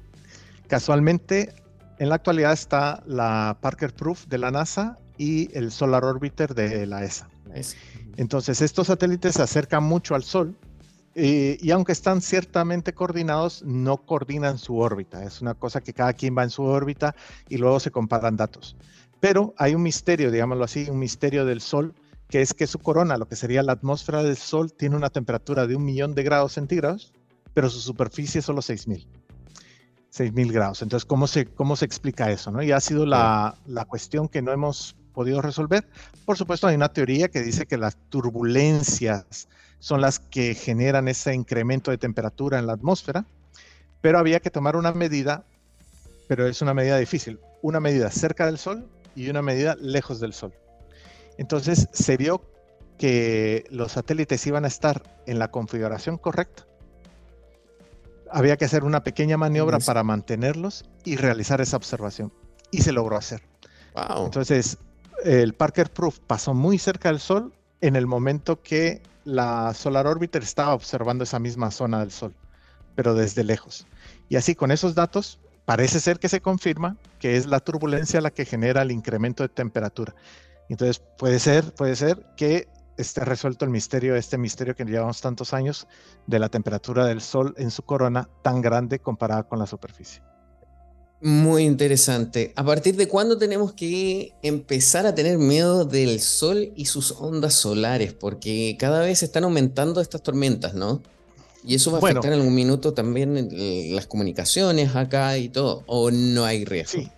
Casualmente, 0.69 1.55
en 1.99 2.09
la 2.09 2.15
actualidad 2.15 2.53
está 2.53 3.03
la 3.07 3.59
Parker 3.61 3.93
Proof 3.93 4.27
de 4.27 4.39
la 4.39 4.51
NASA 4.51 4.99
y 5.19 5.55
el 5.57 5.71
Solar 5.71 6.05
Orbiter 6.05 6.55
de 6.55 6.87
la 6.87 7.05
ESA. 7.05 7.29
Entonces, 8.17 8.63
estos 8.63 8.87
satélites 8.87 9.35
se 9.35 9.43
acercan 9.43 9.85
mucho 9.85 10.15
al 10.15 10.25
Sol 10.25 10.57
eh, 11.15 11.59
y 11.61 11.71
aunque 11.71 11.93
están 11.93 12.23
ciertamente 12.23 12.95
coordinados, 12.95 13.63
no 13.65 13.99
coordinan 13.99 14.59
su 14.59 14.79
órbita. 14.79 15.23
Es 15.25 15.43
una 15.43 15.55
cosa 15.55 15.81
que 15.81 15.93
cada 15.93 16.15
quien 16.15 16.37
va 16.37 16.43
en 16.43 16.51
su 16.51 16.63
órbita 16.63 17.15
y 17.49 17.59
luego 17.59 17.81
se 17.81 17.91
comparan 17.91 18.37
datos. 18.37 18.77
Pero 19.21 19.55
hay 19.59 19.75
un 19.75 19.83
misterio, 19.83 20.31
digámoslo 20.31 20.65
así, 20.65 20.89
un 20.89 20.99
misterio 20.99 21.45
del 21.45 21.61
Sol, 21.61 21.95
que 22.33 22.41
es 22.41 22.55
que 22.55 22.67
su 22.67 22.79
corona, 22.79 23.19
lo 23.19 23.29
que 23.29 23.37
sería 23.37 23.63
la 23.63 23.73
atmósfera 23.73 24.23
del 24.23 24.39
Sol, 24.39 24.73
tiene 24.73 24.97
una 24.97 25.11
temperatura 25.11 25.67
de 25.67 25.77
un 25.77 25.85
millón 25.85 26.15
de 26.15 26.23
grados 26.23 26.55
centígrados, 26.55 27.13
pero 27.53 27.69
su 27.69 27.79
superficie 27.79 28.39
es 28.39 28.47
solo 28.47 28.63
6000. 28.63 29.07
6000 30.09 30.51
grados. 30.51 30.81
Entonces, 30.81 31.05
¿cómo 31.05 31.27
se, 31.27 31.45
cómo 31.45 31.77
se 31.77 31.85
explica 31.85 32.31
eso? 32.31 32.51
¿no? 32.51 32.63
Y 32.63 32.73
ha 32.73 32.81
sido 32.81 33.05
la, 33.05 33.59
la 33.67 33.85
cuestión 33.85 34.29
que 34.29 34.41
no 34.41 34.51
hemos 34.51 34.97
podido 35.13 35.43
resolver. 35.43 35.87
Por 36.25 36.39
supuesto, 36.39 36.67
hay 36.67 36.75
una 36.75 36.89
teoría 36.89 37.29
que 37.29 37.43
dice 37.43 37.67
que 37.67 37.77
las 37.77 37.99
turbulencias 38.09 39.47
son 39.79 40.01
las 40.01 40.19
que 40.19 40.55
generan 40.55 41.09
ese 41.09 41.35
incremento 41.35 41.91
de 41.91 41.99
temperatura 41.99 42.59
en 42.59 42.67
la 42.67 42.73
atmósfera, 42.73 43.27
pero 44.01 44.19
había 44.19 44.41
que 44.41 44.51
tomar 44.51 44.77
una 44.77 44.93
medida, 44.93 45.45
pero 46.29 46.47
es 46.47 46.63
una 46.63 46.73
medida 46.73 46.97
difícil, 46.97 47.41
una 47.61 47.79
medida 47.79 48.11
cerca 48.11 48.47
del 48.47 48.57
Sol 48.57 48.89
y 49.15 49.29
una 49.29 49.43
medida 49.43 49.77
lejos 49.79 50.19
del 50.19 50.33
Sol. 50.33 50.55
Entonces 51.39 51.89
se 51.93 52.17
vio 52.17 52.43
que 52.99 53.65
los 53.71 53.93
satélites 53.93 54.47
iban 54.47 54.65
a 54.65 54.69
estar 54.69 55.03
en 55.27 55.39
la 55.39 55.51
configuración 55.51 56.19
correcta. 56.19 56.67
Había 58.31 58.57
que 58.57 58.65
hacer 58.65 58.85
una 58.85 59.03
pequeña 59.03 59.37
maniobra 59.37 59.79
para 59.79 60.03
mantenerlos 60.03 60.85
y 61.05 61.17
realizar 61.17 61.61
esa 61.61 61.77
observación. 61.77 62.33
Y 62.71 62.83
se 62.83 62.93
logró 62.93 63.17
hacer. 63.17 63.43
Entonces, 64.17 64.79
el 65.25 65.53
Parker 65.53 65.91
Proof 65.91 66.19
pasó 66.21 66.55
muy 66.55 66.79
cerca 66.79 67.11
del 67.11 67.21
Sol 67.21 67.53
en 67.81 67.97
el 67.97 68.07
momento 68.07 68.63
que 68.63 69.03
la 69.25 69.75
Solar 69.75 70.07
Orbiter 70.07 70.43
estaba 70.43 70.75
observando 70.75 71.25
esa 71.25 71.39
misma 71.39 71.71
zona 71.71 72.01
del 72.01 72.11
Sol, 72.11 72.35
pero 72.95 73.15
desde 73.15 73.45
lejos. 73.45 73.87
Y 74.29 74.37
así 74.37 74.55
con 74.55 74.71
esos 74.71 74.95
datos 74.95 75.39
parece 75.65 76.01
ser 76.01 76.19
que 76.19 76.29
se 76.29 76.41
confirma 76.41 76.97
que 77.19 77.37
es 77.37 77.47
la 77.47 77.61
turbulencia 77.61 78.21
la 78.21 78.31
que 78.31 78.45
genera 78.45 78.83
el 78.83 78.91
incremento 78.91 79.43
de 79.43 79.49
temperatura. 79.49 80.15
Entonces 80.73 81.03
puede 81.19 81.39
ser, 81.39 81.75
puede 81.75 81.95
ser 81.97 82.25
que 82.35 82.67
esté 82.97 83.27
resuelto 83.27 83.67
el 83.67 83.71
misterio, 83.71 84.17
este 84.17 84.39
misterio 84.39 84.75
que 84.75 84.87
llevamos 84.87 85.21
tantos 85.21 85.53
años 85.53 85.87
de 86.27 86.39
la 86.39 86.49
temperatura 86.49 87.05
del 87.05 87.21
Sol 87.21 87.55
en 87.59 87.71
su 87.71 87.83
corona 87.83 88.31
tan 88.43 88.63
grande 88.63 88.99
comparada 88.99 89.43
con 89.43 89.59
la 89.59 89.67
superficie. 89.67 90.23
Muy 91.21 91.65
interesante. 91.65 92.55
¿A 92.57 92.65
partir 92.65 92.97
de 92.97 93.07
cuándo 93.07 93.37
tenemos 93.37 93.75
que 93.75 94.33
empezar 94.43 95.05
a 95.05 95.15
tener 95.15 95.37
miedo 95.37 95.85
del 95.85 96.19
sol 96.21 96.73
y 96.75 96.87
sus 96.87 97.13
ondas 97.13 97.53
solares? 97.53 98.15
Porque 98.15 98.75
cada 98.81 99.01
vez 99.01 99.23
están 99.23 99.45
aumentando 99.45 100.01
estas 100.01 100.23
tormentas, 100.23 100.73
¿no? 100.73 101.03
Y 101.65 101.75
eso 101.75 101.91
va 101.93 101.99
a 101.99 102.01
afectar 102.01 102.33
en 102.33 102.41
algún 102.41 102.55
minuto 102.55 102.95
también 102.95 103.51
las 103.95 104.07
comunicaciones 104.07 104.97
acá 104.97 105.37
y 105.37 105.51
todo. 105.51 105.85
¿O 105.87 106.11
no 106.11 106.47
hay 106.47 106.65
riesgo? 106.65 107.03
Sí. 107.03 107.11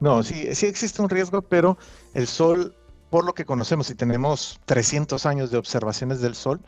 No, 0.00 0.22
sí, 0.22 0.54
sí 0.54 0.64
existe 0.64 1.02
un 1.02 1.10
riesgo, 1.10 1.42
pero 1.42 1.76
el 2.14 2.26
sol, 2.26 2.74
por 3.10 3.24
lo 3.24 3.34
que 3.34 3.44
conocemos 3.44 3.90
y 3.90 3.94
tenemos 3.94 4.60
300 4.66 5.26
años 5.26 5.50
de 5.50 5.58
observaciones 5.58 6.20
del 6.20 6.34
sol, 6.34 6.60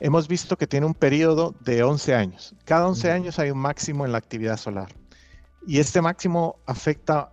hemos 0.00 0.28
visto 0.28 0.56
que 0.56 0.66
tiene 0.66 0.86
un 0.86 0.94
periodo 0.94 1.54
de 1.60 1.82
11 1.82 2.14
años. 2.14 2.54
Cada 2.64 2.88
11 2.88 3.10
años 3.10 3.38
hay 3.38 3.50
un 3.50 3.58
máximo 3.58 4.04
en 4.04 4.12
la 4.12 4.18
actividad 4.18 4.56
solar. 4.56 4.88
Y 5.66 5.78
este 5.78 6.02
máximo 6.02 6.56
afecta 6.66 7.30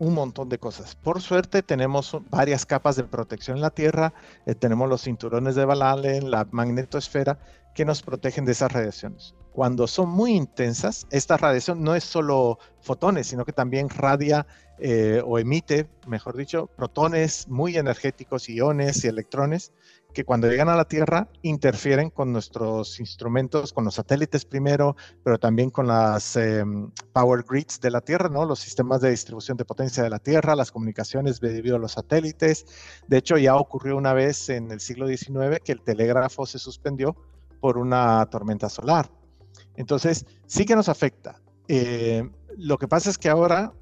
un 0.00 0.14
montón 0.14 0.48
de 0.48 0.58
cosas. 0.58 0.96
Por 0.96 1.20
suerte 1.20 1.62
tenemos 1.62 2.16
varias 2.30 2.64
capas 2.64 2.96
de 2.96 3.04
protección 3.04 3.58
en 3.58 3.62
la 3.62 3.70
Tierra, 3.70 4.14
eh, 4.46 4.54
tenemos 4.54 4.88
los 4.88 5.02
cinturones 5.02 5.54
de 5.54 5.66
Van 5.66 5.82
Allen, 5.82 6.30
la 6.30 6.48
magnetosfera, 6.50 7.38
que 7.74 7.84
nos 7.84 8.02
protegen 8.02 8.44
de 8.44 8.52
esas 8.52 8.72
radiaciones. 8.72 9.34
Cuando 9.52 9.86
son 9.86 10.08
muy 10.08 10.32
intensas, 10.32 11.06
esta 11.10 11.36
radiación 11.36 11.82
no 11.82 11.94
es 11.94 12.04
solo 12.04 12.58
fotones, 12.80 13.26
sino 13.26 13.44
que 13.44 13.52
también 13.52 13.88
radia 13.88 14.46
eh, 14.78 15.20
o 15.24 15.38
emite, 15.38 15.88
mejor 16.06 16.36
dicho, 16.36 16.68
protones 16.76 17.48
muy 17.48 17.76
energéticos, 17.76 18.48
iones 18.48 19.04
y 19.04 19.08
electrones, 19.08 19.72
que 20.14 20.24
cuando 20.24 20.48
llegan 20.48 20.68
a 20.68 20.76
la 20.76 20.86
Tierra 20.86 21.28
interfieren 21.42 22.10
con 22.10 22.32
nuestros 22.32 22.98
instrumentos, 23.00 23.72
con 23.72 23.84
los 23.84 23.94
satélites 23.94 24.44
primero, 24.44 24.96
pero 25.22 25.38
también 25.38 25.70
con 25.70 25.86
las 25.86 26.36
em, 26.36 26.90
power 27.12 27.44
grids 27.46 27.80
de 27.80 27.90
la 27.90 28.00
Tierra, 28.00 28.28
¿no? 28.28 28.44
Los 28.44 28.60
sistemas 28.60 29.00
de 29.00 29.10
distribución 29.10 29.56
de 29.56 29.64
potencia 29.64 30.02
de 30.02 30.10
la 30.10 30.18
Tierra, 30.18 30.56
las 30.56 30.72
comunicaciones 30.72 31.40
debido 31.40 31.76
a 31.76 31.78
los 31.78 31.92
satélites. 31.92 32.66
De 33.06 33.18
hecho, 33.18 33.36
ya 33.36 33.56
ocurrió 33.56 33.96
una 33.96 34.14
vez 34.14 34.48
en 34.48 34.70
el 34.70 34.80
siglo 34.80 35.06
XIX 35.06 35.60
que 35.62 35.72
el 35.72 35.82
telégrafo 35.82 36.46
se 36.46 36.58
suspendió 36.58 37.16
por 37.60 37.78
una 37.78 38.26
tormenta 38.26 38.68
solar. 38.68 39.10
Entonces, 39.76 40.26
sí 40.46 40.64
que 40.64 40.76
nos 40.76 40.88
afecta. 40.88 41.40
Eh, 41.68 42.28
lo 42.56 42.78
que 42.78 42.88
pasa 42.88 43.10
es 43.10 43.18
que 43.18 43.28
ahora 43.28 43.72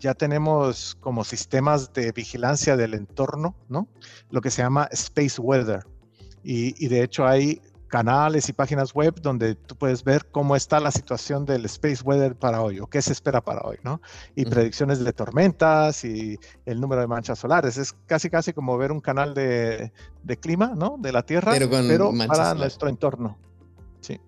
ya 0.00 0.14
tenemos 0.14 0.96
como 1.00 1.24
sistemas 1.24 1.92
de 1.92 2.12
vigilancia 2.12 2.76
del 2.76 2.94
entorno, 2.94 3.54
¿no? 3.68 3.88
Lo 4.30 4.40
que 4.40 4.50
se 4.50 4.62
llama 4.62 4.88
Space 4.90 5.40
Weather. 5.40 5.84
Y, 6.42 6.86
de 6.86 7.02
hecho 7.02 7.26
hay 7.26 7.60
canales 7.88 8.48
y 8.48 8.52
páginas 8.52 8.94
web 8.94 9.20
donde 9.20 9.54
tú 9.54 9.76
puedes 9.76 10.02
ver 10.04 10.26
cómo 10.30 10.56
está 10.56 10.80
la 10.80 10.90
situación 10.90 11.44
del 11.44 11.64
Space 11.66 12.02
Weather 12.02 12.34
para 12.34 12.62
hoy 12.62 12.80
o 12.80 12.86
qué 12.86 13.00
se 13.00 13.12
espera 13.12 13.40
para 13.40 13.62
hoy, 13.62 13.78
¿no? 13.82 14.00
Y 14.34 14.44
predicciones 14.44 15.02
de 15.02 15.12
tormentas 15.12 16.04
y 16.04 16.38
el 16.64 16.80
número 16.80 17.00
de 17.00 17.06
manchas 17.06 17.38
solares. 17.38 17.76
Es 17.76 17.94
casi, 18.06 18.30
casi 18.30 18.52
como 18.52 18.76
ver 18.76 18.92
un 18.92 19.00
canal 19.00 19.34
de, 19.34 19.92
clima, 20.40 20.72
¿no? 20.76 20.96
De 20.98 21.12
la 21.12 21.22
Tierra, 21.22 21.52
pero, 21.58 22.12
para 22.26 22.54
nuestro 22.54 22.88
entorno. 22.88 23.38
Sí. 24.00 24.20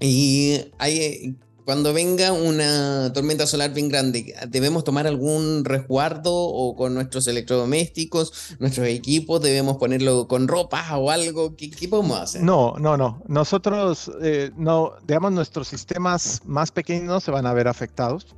Y 0.00 0.72
hay 0.78 1.36
cuando 1.68 1.92
venga 1.92 2.32
una 2.32 3.12
tormenta 3.12 3.46
solar 3.46 3.74
bien 3.74 3.90
grande, 3.90 4.34
¿debemos 4.48 4.84
tomar 4.84 5.06
algún 5.06 5.66
resguardo 5.66 6.32
o 6.34 6.74
con 6.74 6.94
nuestros 6.94 7.26
electrodomésticos, 7.26 8.56
nuestros 8.58 8.86
equipos? 8.86 9.42
¿Debemos 9.42 9.76
ponerlo 9.76 10.28
con 10.28 10.48
ropa 10.48 10.96
o 10.96 11.10
algo? 11.10 11.56
¿Qué, 11.56 11.70
podemos 11.86 12.18
hacer? 12.20 12.42
No, 12.42 12.76
no, 12.78 12.96
no. 12.96 13.22
Nosotros, 13.28 14.10
eh, 14.22 14.50
no, 14.56 14.94
digamos, 15.06 15.32
nuestros 15.32 15.68
sistemas 15.68 16.40
más 16.46 16.72
pequeños 16.72 17.22
se 17.22 17.32
van 17.32 17.44
a 17.44 17.52
ver 17.52 17.68
afectados. 17.68 18.34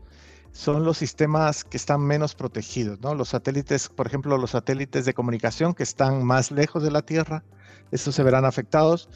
Son 0.50 0.82
los 0.82 0.98
sistemas 0.98 1.62
que 1.62 1.76
están 1.76 2.00
menos 2.00 2.34
protegidos, 2.34 2.98
¿no? 3.00 3.14
Los 3.14 3.28
satélites, 3.28 3.90
por 3.90 4.08
ejemplo, 4.08 4.38
los 4.38 4.50
satélites 4.50 5.04
de 5.04 5.14
comunicación 5.14 5.74
que 5.74 5.84
están 5.84 6.24
más 6.24 6.50
lejos 6.50 6.82
de 6.82 6.90
la 6.90 7.02
Tierra, 7.02 7.44
estos 7.92 8.16
se 8.16 8.24
verán 8.24 8.44
afectados 8.44 9.08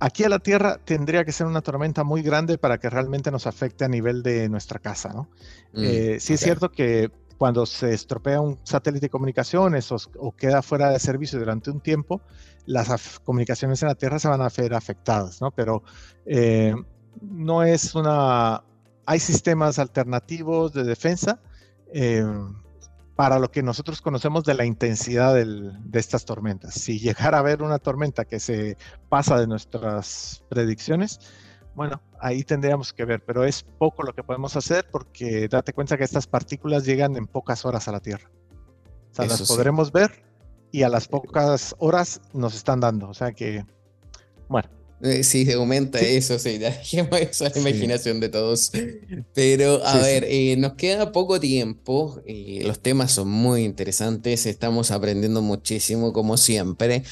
aquí 0.00 0.24
a 0.24 0.28
la 0.28 0.38
Tierra 0.38 0.78
tendría 0.84 1.24
que 1.24 1.32
ser 1.32 1.46
una 1.46 1.60
tormenta 1.60 2.02
muy 2.02 2.22
grande 2.22 2.58
para 2.58 2.78
que 2.78 2.90
realmente 2.90 3.30
nos 3.30 3.46
afecte 3.46 3.84
a 3.84 3.88
nivel 3.88 4.22
de 4.22 4.48
nuestra 4.48 4.80
casa, 4.80 5.12
¿no? 5.12 5.28
Mm, 5.74 5.84
eh, 5.84 6.16
sí 6.20 6.32
es 6.32 6.40
cierto 6.40 6.70
que 6.72 7.10
cuando 7.36 7.64
se 7.64 7.92
estropea 7.92 8.40
un 8.40 8.58
satélite 8.64 9.06
de 9.06 9.10
comunicaciones 9.10 9.90
o, 9.92 10.32
queda 10.32 10.62
fuera 10.62 10.90
de 10.90 10.98
servicio 10.98 11.38
durante 11.38 11.70
un 11.70 11.80
tiempo, 11.80 12.20
las 12.66 13.20
comunicaciones 13.20 13.80
en 13.82 13.88
la 13.88 13.94
Tierra 13.94 14.18
se 14.18 14.28
van 14.28 14.42
a 14.42 14.48
ver 14.54 14.74
afectadas, 14.74 15.40
¿no? 15.40 15.50
Pero 15.50 15.82
eh, 16.26 16.74
no 17.22 17.62
es 17.62 17.94
una... 17.94 18.62
Hay 19.06 19.20
sistemas 19.20 19.78
alternativos 19.78 20.72
de 20.72 20.84
defensa. 20.84 21.40
Eh, 21.92 22.22
para 23.20 23.38
lo 23.38 23.50
que 23.50 23.62
nosotros 23.62 24.00
conocemos 24.00 24.44
de 24.44 24.54
la 24.54 24.64
intensidad 24.64 25.34
de 25.34 25.98
estas 25.98 26.24
tormentas. 26.24 26.72
Si 26.72 26.98
llegara 26.98 27.36
a 27.36 27.40
haber 27.40 27.60
una 27.60 27.78
tormenta 27.78 28.24
que 28.24 28.40
se 28.40 28.78
pasa 29.10 29.38
de 29.38 29.46
nuestras 29.46 30.42
predicciones, 30.48 31.20
bueno, 31.74 32.00
ahí 32.18 32.44
tendríamos 32.44 32.94
que 32.94 33.04
ver, 33.04 33.22
pero 33.22 33.44
es 33.44 33.62
poco 33.62 34.04
lo 34.04 34.14
que 34.14 34.22
podemos 34.22 34.56
hacer 34.56 34.88
porque 34.90 35.48
date 35.48 35.74
cuenta 35.74 35.98
que 35.98 36.04
estas 36.04 36.26
partículas 36.26 36.86
llegan 36.86 37.14
en 37.14 37.26
pocas 37.26 37.66
horas 37.66 37.88
a 37.88 37.92
la 37.92 38.00
Tierra. 38.00 38.30
O 39.10 39.14
sea, 39.14 39.26
las 39.26 39.46
podremos 39.46 39.92
ver 39.92 40.24
y 40.72 40.82
a 40.82 40.88
las 40.88 41.06
pocas 41.06 41.76
horas 41.78 42.22
nos 42.32 42.54
están 42.54 42.80
dando. 42.80 43.10
O 43.10 43.12
sea 43.12 43.32
que, 43.32 43.66
bueno, 44.48 44.70
eh, 45.02 45.22
sí, 45.22 45.50
aumenta 45.52 45.98
eso, 45.98 46.38
sí, 46.38 46.58
dejemos 46.58 47.40
la 47.40 47.52
imaginación 47.56 48.20
de 48.20 48.28
todos. 48.28 48.70
Pero 49.34 49.84
a 49.84 49.98
ver, 49.98 50.24
eh, 50.28 50.56
nos 50.58 50.74
queda 50.74 51.12
poco 51.12 51.40
tiempo, 51.40 52.20
y 52.26 52.60
los 52.60 52.80
temas 52.80 53.12
son 53.12 53.28
muy 53.28 53.64
interesantes, 53.64 54.46
estamos 54.46 54.90
aprendiendo 54.90 55.40
muchísimo 55.40 56.12
como 56.12 56.36
siempre. 56.36 57.02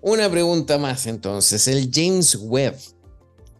Una 0.00 0.30
pregunta 0.30 0.78
más 0.78 1.06
entonces, 1.06 1.68
el 1.68 1.90
James 1.92 2.36
Webb 2.40 2.76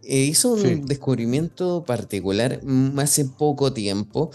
eh, 0.03 0.19
hizo 0.19 0.53
un 0.53 0.85
descubrimiento 0.85 1.83
particular 1.85 2.61
hace 2.97 3.25
poco 3.25 3.73
tiempo 3.73 4.31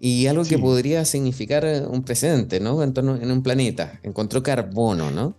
y 0.00 0.26
algo 0.26 0.44
que 0.44 0.58
podría 0.58 1.04
significar 1.04 1.86
un 1.88 2.02
precedente, 2.04 2.60
¿no? 2.60 2.82
En, 2.82 2.92
en 2.96 3.30
un 3.30 3.42
planeta, 3.42 4.00
encontró 4.02 4.42
carbono, 4.42 5.10
¿no? 5.10 5.34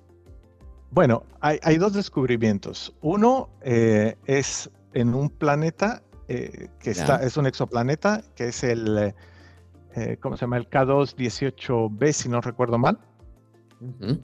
Bueno, 0.95 1.23
hay, 1.41 1.77
dos 1.77 1.91
descubrimientos. 1.91 2.95
Uno 3.01 3.49
eh, 3.59 4.15
es 4.27 4.69
en 4.93 5.13
un 5.13 5.29
planeta 5.29 6.01
eh, 6.29 6.69
que 6.79 6.91
está, 6.91 7.17
es 7.17 7.35
un 7.35 7.47
exoplaneta, 7.47 8.23
que 8.33 8.47
es 8.47 8.63
el, 8.63 9.13
eh, 9.93 10.17
¿cómo 10.21 10.37
se 10.37 10.45
llama? 10.45 10.55
El 10.55 10.69
K218b, 10.69 12.13
si 12.13 12.29
no 12.29 12.39
recuerdo 12.39 12.77
mal. 12.77 12.97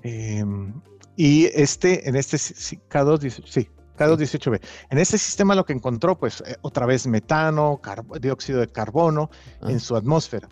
Em, 0.03 0.73
y 1.17 1.47
este, 1.47 2.07
en 2.07 2.15
este 2.15 2.37
K2, 2.37 3.43
sí, 3.45 3.67
K218b. 3.97 4.61
En 4.91 4.97
este 4.97 5.17
sistema 5.17 5.55
lo 5.55 5.65
que 5.65 5.73
encontró, 5.73 6.17
pues, 6.17 6.41
otra 6.61 6.85
vez 6.85 7.05
metano, 7.05 7.81
dióxido 8.21 8.61
de 8.61 8.67
carbono 8.67 9.29
en 9.63 9.75
ah. 9.75 9.79
su 9.79 9.97
atmósfera. 9.97 10.47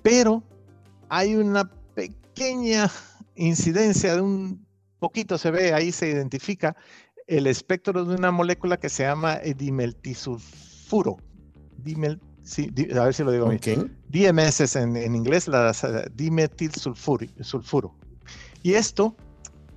Pero 0.00 0.42
hay 1.10 1.34
una 1.34 1.70
pequeña 1.94 2.90
incidencia 3.34 4.14
de 4.14 4.22
un 4.22 4.67
poquito 4.98 5.38
se 5.38 5.50
ve, 5.50 5.72
ahí 5.74 5.92
se 5.92 6.08
identifica 6.08 6.76
el 7.26 7.46
espectro 7.46 8.04
de 8.04 8.14
una 8.14 8.30
molécula 8.30 8.78
que 8.78 8.88
se 8.88 9.04
llama 9.04 9.38
dimeltisulfuro. 9.56 11.18
Dimel, 11.76 12.20
a 12.96 13.04
ver 13.04 13.14
si 13.14 13.22
lo 13.22 13.30
digo 13.30 13.48
bien. 13.48 13.96
DMS 14.08 14.60
es 14.60 14.76
en, 14.76 15.14
inglés, 15.14 15.46
la 15.48 15.72
dimetilsulfuro. 16.14 17.94
Y 18.62 18.72
esto, 18.74 19.14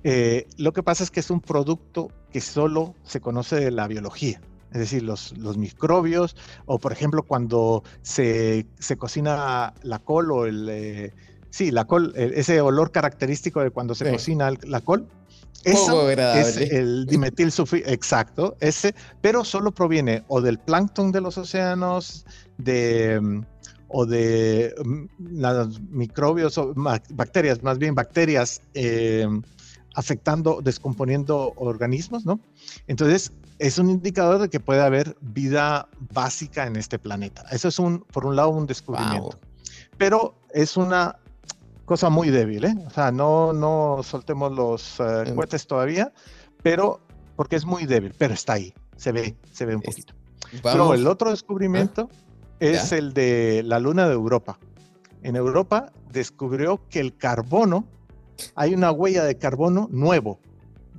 eh, 0.02 0.46
lo 0.56 0.72
que 0.72 0.82
pasa 0.82 1.04
es 1.04 1.10
que 1.10 1.20
es 1.20 1.30
un 1.30 1.40
producto 1.40 2.10
que 2.30 2.40
solo 2.40 2.94
se 3.04 3.20
conoce 3.20 3.56
de 3.56 3.70
la 3.70 3.86
biología. 3.86 4.40
Es 4.72 4.78
decir, 4.78 5.02
los, 5.02 5.36
los 5.36 5.58
microbios, 5.58 6.34
o 6.64 6.78
por 6.78 6.92
ejemplo, 6.92 7.22
cuando 7.22 7.84
se, 8.00 8.66
se 8.78 8.96
cocina 8.96 9.74
la 9.82 9.98
col 9.98 10.32
o 10.32 10.46
el... 10.46 10.68
Eh, 10.70 11.14
sí, 11.52 11.70
la 11.70 11.84
col, 11.84 12.12
ese 12.16 12.60
olor 12.60 12.90
característico 12.90 13.60
de 13.60 13.70
cuando 13.70 13.94
se 13.94 14.10
cocina 14.10 14.50
la 14.64 14.80
col, 14.80 15.06
eso 15.64 16.10
es 16.10 16.56
el 16.56 17.06
dimetil 17.08 17.52
exacto, 17.86 18.56
ese, 18.60 18.94
pero 19.20 19.44
solo 19.44 19.70
proviene 19.70 20.24
o 20.28 20.40
del 20.40 20.58
plancton 20.58 21.12
de 21.12 21.20
los 21.20 21.38
océanos, 21.38 22.24
de 22.56 23.20
mm, 23.20 23.40
o 23.88 24.06
de 24.06 24.74
mm, 24.84 25.04
las 25.38 25.80
microbios 25.82 26.56
o 26.58 26.72
bacterias, 27.10 27.62
más 27.62 27.78
bien 27.78 27.94
bacterias 27.94 28.62
eh, 28.74 29.28
afectando, 29.94 30.60
descomponiendo 30.62 31.52
organismos, 31.56 32.24
¿no? 32.24 32.40
Entonces, 32.86 33.32
es 33.58 33.78
un 33.78 33.90
indicador 33.90 34.40
de 34.40 34.48
que 34.48 34.58
puede 34.58 34.80
haber 34.80 35.16
vida 35.20 35.86
básica 36.12 36.66
en 36.66 36.76
este 36.76 36.98
planeta. 36.98 37.44
Eso 37.52 37.68
es 37.68 37.78
un, 37.78 38.00
por 38.00 38.26
un 38.26 38.34
lado, 38.34 38.48
un 38.48 38.66
descubrimiento. 38.66 39.38
Pero 39.98 40.34
es 40.52 40.76
una 40.76 41.16
cosa 41.84 42.10
muy 42.10 42.30
débil, 42.30 42.64
¿eh? 42.64 42.74
O 42.86 42.90
sea, 42.90 43.10
no, 43.12 43.52
no 43.52 44.00
soltemos 44.02 44.52
los 44.52 45.00
uh, 45.00 45.34
cohetes 45.34 45.66
todavía, 45.66 46.12
pero 46.62 47.00
porque 47.36 47.56
es 47.56 47.64
muy 47.64 47.86
débil, 47.86 48.14
pero 48.16 48.34
está 48.34 48.54
ahí, 48.54 48.74
se 48.96 49.12
ve, 49.12 49.36
se 49.52 49.66
ve 49.66 49.74
un 49.74 49.82
poquito. 49.82 50.14
Pero 50.62 50.94
el 50.94 51.06
otro 51.06 51.30
descubrimiento 51.30 52.08
ah, 52.10 52.16
es 52.60 52.92
el 52.92 53.14
de 53.14 53.62
la 53.64 53.78
luna 53.78 54.06
de 54.06 54.14
Europa. 54.14 54.58
En 55.22 55.36
Europa 55.36 55.92
descubrió 56.12 56.86
que 56.88 57.00
el 57.00 57.16
carbono, 57.16 57.86
hay 58.54 58.74
una 58.74 58.90
huella 58.90 59.24
de 59.24 59.38
carbono 59.38 59.88
nuevo. 59.90 60.40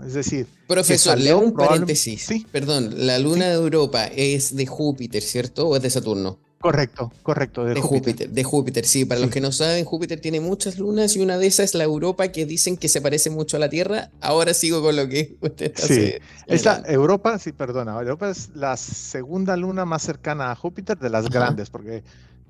Es 0.04 0.13
decir, 0.13 0.48
profesor, 0.67 1.19
leo 1.19 1.39
un 1.39 1.54
paréntesis. 1.54 2.26
Sí. 2.26 2.48
Perdón, 2.52 3.06
la 3.06 3.19
luna 3.19 3.46
de 3.48 3.54
Europa 3.54 4.06
es 4.06 4.56
de 4.56 4.65
Júpiter, 4.65 5.22
¿cierto? 5.22 5.67
¿O 5.67 5.76
es 5.76 5.84
de 5.84 5.89
Saturno? 5.89 6.39
Correcto, 6.63 7.12
correcto. 7.23 7.65
De, 7.65 7.82
Júpiter. 7.82 8.30
De 8.30 8.41
Júpiter, 8.45 8.86
sí. 8.86 9.04
Para 9.04 9.19
los 9.19 9.30
que 9.30 9.41
no 9.41 9.52
saben, 9.52 9.84
Júpiter 9.84 10.21
tiene 10.21 10.39
muchas 10.39 10.80
lunas 10.80 11.13
y 11.17 11.19
una 11.19 11.38
de 11.38 11.45
esas 11.45 11.65
es 11.65 11.76
la 11.76 11.84
Europa 11.84 12.30
que 12.30 12.45
dicen 12.45 12.78
que 12.78 12.88
se 12.88 13.02
parece 13.02 13.30
mucho 13.30 13.58
a 13.58 13.60
la 13.60 13.67
Tierra. 13.67 14.12
Ahora 14.21 14.54
sigo 14.54 14.82
con 14.82 14.95
lo 14.95 15.10
que 15.10 15.36
usted 15.41 15.73
está 15.76 15.88
Sí, 15.88 16.13
esta 16.47 16.82
Europa, 16.86 17.38
sí, 17.38 17.52
perdona. 17.52 17.99
Europa 17.99 18.30
es 18.30 18.52
la 18.56 18.78
segunda 18.78 19.58
luna 19.58 19.84
más 19.84 20.04
cercana 20.04 20.52
a 20.52 20.56
Júpiter 20.56 20.97
de 20.97 21.10
las 21.10 21.30
grandes, 21.30 21.69
porque 21.69 22.02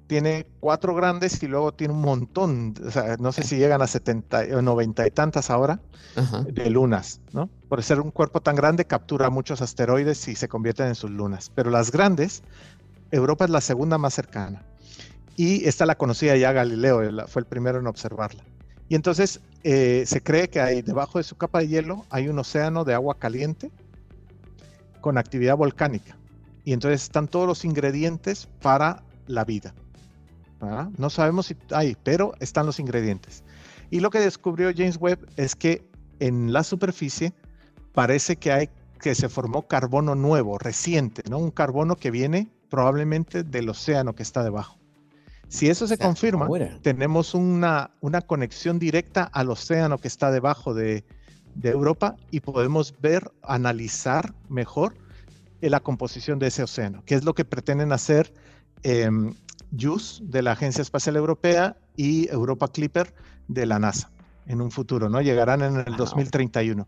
tiene 0.05 0.45
cuatro 0.59 0.93
grandes 0.93 1.41
y 1.41 1.47
luego 1.47 1.71
tiene 1.71 1.95
un 1.95 2.01
montón, 2.01 2.75
o 2.85 2.91
sea, 2.91 3.17
no 3.17 3.31
sé 3.31 3.41
si 3.41 3.57
llegan 3.57 3.81
a 3.81 3.87
70 3.87 4.43
o 4.55 4.61
90 4.61 5.07
y 5.07 5.09
tantas 5.09 5.49
ahora 5.49 5.79
de 6.51 6.69
lunas, 6.69 7.19
¿no? 7.31 7.49
Por 7.67 7.81
ser 7.81 7.99
un 7.99 8.11
cuerpo 8.11 8.39
tan 8.41 8.55
grande 8.55 8.85
captura 8.85 9.31
muchos 9.31 9.63
asteroides 9.63 10.27
y 10.27 10.35
se 10.35 10.47
convierten 10.47 10.85
en 10.85 10.93
sus 10.93 11.09
lunas. 11.09 11.51
Pero 11.55 11.71
las 11.71 11.91
grandes 11.91 12.43
Europa 13.13 13.45
es 13.45 13.51
la 13.51 13.61
segunda 13.61 13.97
más 13.97 14.15
cercana. 14.15 14.63
Y 15.35 15.67
esta 15.67 15.85
la 15.85 15.95
conocía 15.95 16.35
ya 16.35 16.51
Galileo, 16.51 17.27
fue 17.27 17.41
el 17.41 17.45
primero 17.45 17.79
en 17.79 17.87
observarla. 17.87 18.43
Y 18.89 18.95
entonces 18.95 19.39
eh, 19.63 20.03
se 20.05 20.21
cree 20.21 20.49
que 20.49 20.59
hay 20.59 20.81
debajo 20.81 21.19
de 21.19 21.23
su 21.23 21.35
capa 21.35 21.59
de 21.59 21.67
hielo 21.67 22.05
hay 22.09 22.27
un 22.27 22.37
océano 22.39 22.83
de 22.83 22.93
agua 22.93 23.17
caliente 23.17 23.71
con 24.99 25.17
actividad 25.17 25.55
volcánica. 25.55 26.17
Y 26.65 26.73
entonces 26.73 27.03
están 27.03 27.27
todos 27.27 27.47
los 27.47 27.65
ingredientes 27.65 28.47
para 28.61 29.03
la 29.27 29.45
vida. 29.45 29.73
No 30.97 31.09
sabemos 31.09 31.47
si 31.47 31.57
hay, 31.71 31.97
pero 32.03 32.33
están 32.39 32.65
los 32.65 32.79
ingredientes. 32.79 33.43
Y 33.91 33.99
lo 33.99 34.09
que 34.09 34.19
descubrió 34.19 34.71
James 34.73 34.97
Webb 34.97 35.27
es 35.35 35.55
que 35.55 35.85
en 36.19 36.53
la 36.53 36.63
superficie 36.63 37.33
parece 37.91 38.37
que 38.37 38.51
hay 38.53 38.69
que 39.01 39.13
se 39.13 39.27
formó 39.27 39.67
carbono 39.67 40.15
nuevo, 40.15 40.57
reciente, 40.57 41.21
¿no? 41.29 41.37
Un 41.37 41.51
carbono 41.51 41.97
que 41.97 42.09
viene 42.09 42.47
probablemente 42.73 43.43
del 43.43 43.69
océano 43.69 44.15
que 44.15 44.23
está 44.23 44.43
debajo. 44.43 44.79
Si 45.47 45.69
eso 45.69 45.85
se 45.85 45.99
confirma, 45.99 46.47
tenemos 46.81 47.35
una, 47.35 47.91
una 48.01 48.21
conexión 48.21 48.79
directa 48.79 49.25
al 49.25 49.51
océano 49.51 49.99
que 49.99 50.07
está 50.07 50.31
debajo 50.31 50.73
de, 50.73 51.05
Europa 51.61 52.15
y 52.31 52.39
podemos 52.39 52.95
ver, 52.99 53.31
analizar 53.43 54.33
mejor 54.49 54.95
la 55.61 55.81
composición 55.81 56.39
de 56.39 56.47
ese 56.47 56.63
océano, 56.63 57.03
que 57.05 57.13
es 57.13 57.23
lo 57.23 57.35
que 57.35 57.45
pretenden 57.45 57.91
hacer 57.91 58.33
eh, 58.81 59.07
JUICE 59.79 60.23
de 60.23 60.41
la 60.41 60.53
Agencia 60.53 60.81
Espacial 60.81 61.15
Europea 61.15 61.77
y 61.95 62.27
Europa 62.29 62.69
Clipper 62.69 63.13
de 63.49 63.67
la 63.67 63.77
NASA 63.77 64.09
en 64.47 64.61
un 64.61 64.71
futuro, 64.71 65.09
¿no? 65.09 65.21
Llegarán 65.21 65.61
en 65.61 65.75
el 65.75 65.95
2031. 65.95 66.87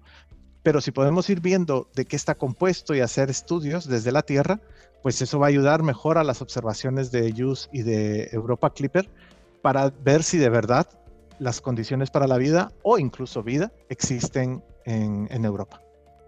Pero 0.63 0.81
si 0.81 0.89
podemos 0.89 1.29
ir 1.29 1.41
viendo 1.41 1.91
de 1.93 2.05
qué 2.05 2.15
está 2.15 2.33
compuesto 2.33 2.95
y 2.95 3.01
hacer 3.01 3.29
estudios 3.29 3.87
desde 3.87 4.11
la 4.11 4.23
Tierra, 4.23 4.59
pues 5.05 5.21
eso 5.21 5.37
va 5.37 5.45
a 5.45 5.49
ayudar 5.49 5.83
mejor 5.83 6.17
a 6.17 6.23
las 6.23 6.41
observaciones 6.41 7.11
de 7.11 7.31
JUICE 7.31 7.69
y 7.71 7.83
de 7.83 8.27
Europa 8.31 8.73
Clipper 8.73 9.07
para 9.61 9.93
ver 10.03 10.23
si 10.23 10.39
de 10.39 10.49
verdad 10.49 10.87
las 11.37 11.61
condiciones 11.61 12.09
para 12.09 12.25
la 12.25 12.39
vida 12.39 12.71
o 12.81 12.97
incluso 12.97 13.43
vida 13.43 13.71
existen 13.89 14.63
en, 14.83 15.27
en 15.29 15.45
Europa. 15.45 15.79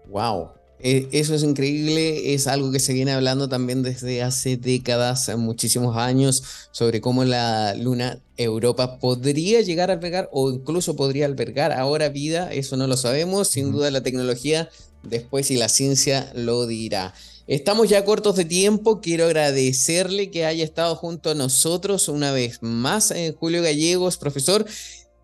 Wow, 0.08 0.50
e, 0.78 1.08
eso 1.10 1.34
es 1.34 1.42
increíble, 1.42 2.34
es 2.34 2.46
algo 2.46 2.70
que 2.70 2.78
se 2.78 2.92
viene 2.92 3.10
hablando 3.10 3.48
también 3.48 3.82
desde 3.82 4.22
hace 4.22 4.56
décadas, 4.56 5.28
muchísimos 5.36 5.96
años, 5.96 6.44
sobre 6.70 7.00
cómo 7.00 7.24
la 7.24 7.74
luna 7.74 8.20
Europa 8.36 9.00
podría 9.00 9.60
llegar 9.60 9.90
a 9.90 9.94
albergar 9.94 10.28
o 10.30 10.52
incluso 10.52 10.94
podría 10.94 11.26
albergar 11.26 11.72
ahora 11.72 12.10
vida, 12.10 12.52
eso 12.52 12.76
no 12.76 12.86
lo 12.86 12.96
sabemos, 12.96 13.48
sin 13.48 13.72
duda 13.72 13.90
la 13.90 14.04
tecnología 14.04 14.68
después 15.02 15.50
y 15.50 15.56
la 15.56 15.68
ciencia 15.68 16.30
lo 16.36 16.64
dirá. 16.68 17.12
Estamos 17.48 17.88
ya 17.88 18.04
cortos 18.04 18.36
de 18.36 18.44
tiempo, 18.44 19.00
quiero 19.00 19.24
agradecerle 19.24 20.30
que 20.30 20.44
haya 20.44 20.62
estado 20.62 20.94
junto 20.96 21.30
a 21.30 21.34
nosotros 21.34 22.10
una 22.10 22.30
vez 22.30 22.62
más, 22.62 23.10
eh, 23.10 23.34
Julio 23.40 23.62
Gallegos, 23.62 24.18
profesor. 24.18 24.66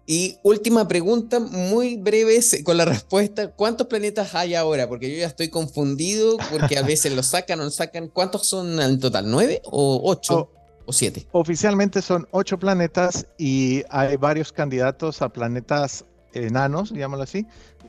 Y 0.06 0.38
última 0.42 0.88
pregunta, 0.88 1.38
muy 1.38 1.96
breve 1.96 2.40
con 2.64 2.78
la 2.78 2.86
respuesta. 2.86 3.50
¿Cuántos 3.50 3.88
planetas 3.88 4.34
hay 4.34 4.54
ahora? 4.54 4.88
Porque 4.88 5.12
yo 5.12 5.18
ya 5.18 5.26
estoy 5.26 5.50
confundido 5.50 6.38
porque 6.50 6.78
a 6.78 6.82
veces 6.86 7.14
los 7.14 7.26
sacan 7.26 7.60
o 7.60 7.64
no 7.64 7.70
sacan. 7.70 8.08
¿Cuántos 8.08 8.46
son 8.46 8.80
en 8.80 8.98
total? 8.98 9.30
¿Nueve 9.30 9.60
o 9.66 10.00
ocho? 10.02 10.50
¿O 10.86 10.94
siete? 10.94 11.26
Oficialmente 11.32 12.00
son 12.00 12.26
ocho 12.30 12.58
planetas 12.58 13.26
y 13.36 13.82
hay 13.90 14.16
varios 14.16 14.50
candidatos 14.50 15.20
a 15.20 15.28
planetas 15.28 16.06
enanos, 16.32 16.90
digámoslo 16.90 17.24
así. 17.24 17.46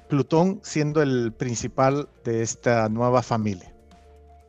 Plutón 0.10 0.60
siendo 0.62 1.02
el 1.02 1.32
principal 1.32 2.10
de 2.26 2.43
esta 2.43 2.89
nueva 2.89 3.24
familia 3.24 3.75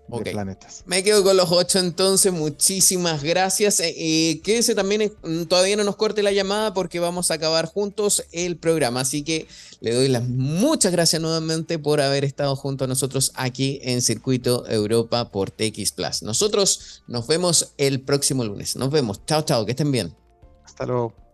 planetas. 0.09 0.83
Me 0.87 1.03
quedo 1.03 1.23
con 1.23 1.37
los 1.37 1.51
ocho 1.51 1.79
entonces, 1.79 2.33
muchísimas 2.33 3.23
gracias. 3.23 3.81
Eh, 3.81 3.95
eh 3.97 4.41
quédese 4.43 4.75
también, 4.75 5.13
mm, 5.23 5.45
todavía 5.45 5.77
no 5.77 5.85
nos 5.85 5.97
corte 5.97 6.23
la 6.23 6.33
llamada 6.33 6.75
porque 6.75 7.01
vamos 7.01 7.31
a 7.31 7.35
acabar 7.35 7.67
juntos 7.67 8.25
el 8.33 8.57
programa. 8.57 9.01
Así 9.01 9.23
que 9.23 9.47
le 9.81 9.95
doy 9.95 10.09
las 10.09 10.27
muchas 10.29 10.93
gracias 10.93 11.21
nuevamente 11.21 11.79
por 11.79 12.01
haber 12.01 12.25
estado 12.25 12.57
junto 12.57 12.85
a 12.85 12.89
nosotros 12.89 13.33
aquí 13.35 13.81
en 13.83 14.03
Circuito 14.03 14.67
Europa 14.69 15.31
por 15.31 15.51
TX 15.51 15.93
Plus. 15.93 16.23
Nosotros 16.23 17.03
nos 17.07 17.27
vemos 17.27 17.73
el 17.77 18.01
próximo 18.01 18.45
lunes. 18.45 18.77
Nos 18.77 18.91
vemos. 18.91 19.25
Chao, 19.27 19.43
chao, 19.43 19.65
que 19.65 19.73
estén 19.73 19.93
bien. 19.93 20.15
Hasta 20.65 20.87
luego. 20.87 21.26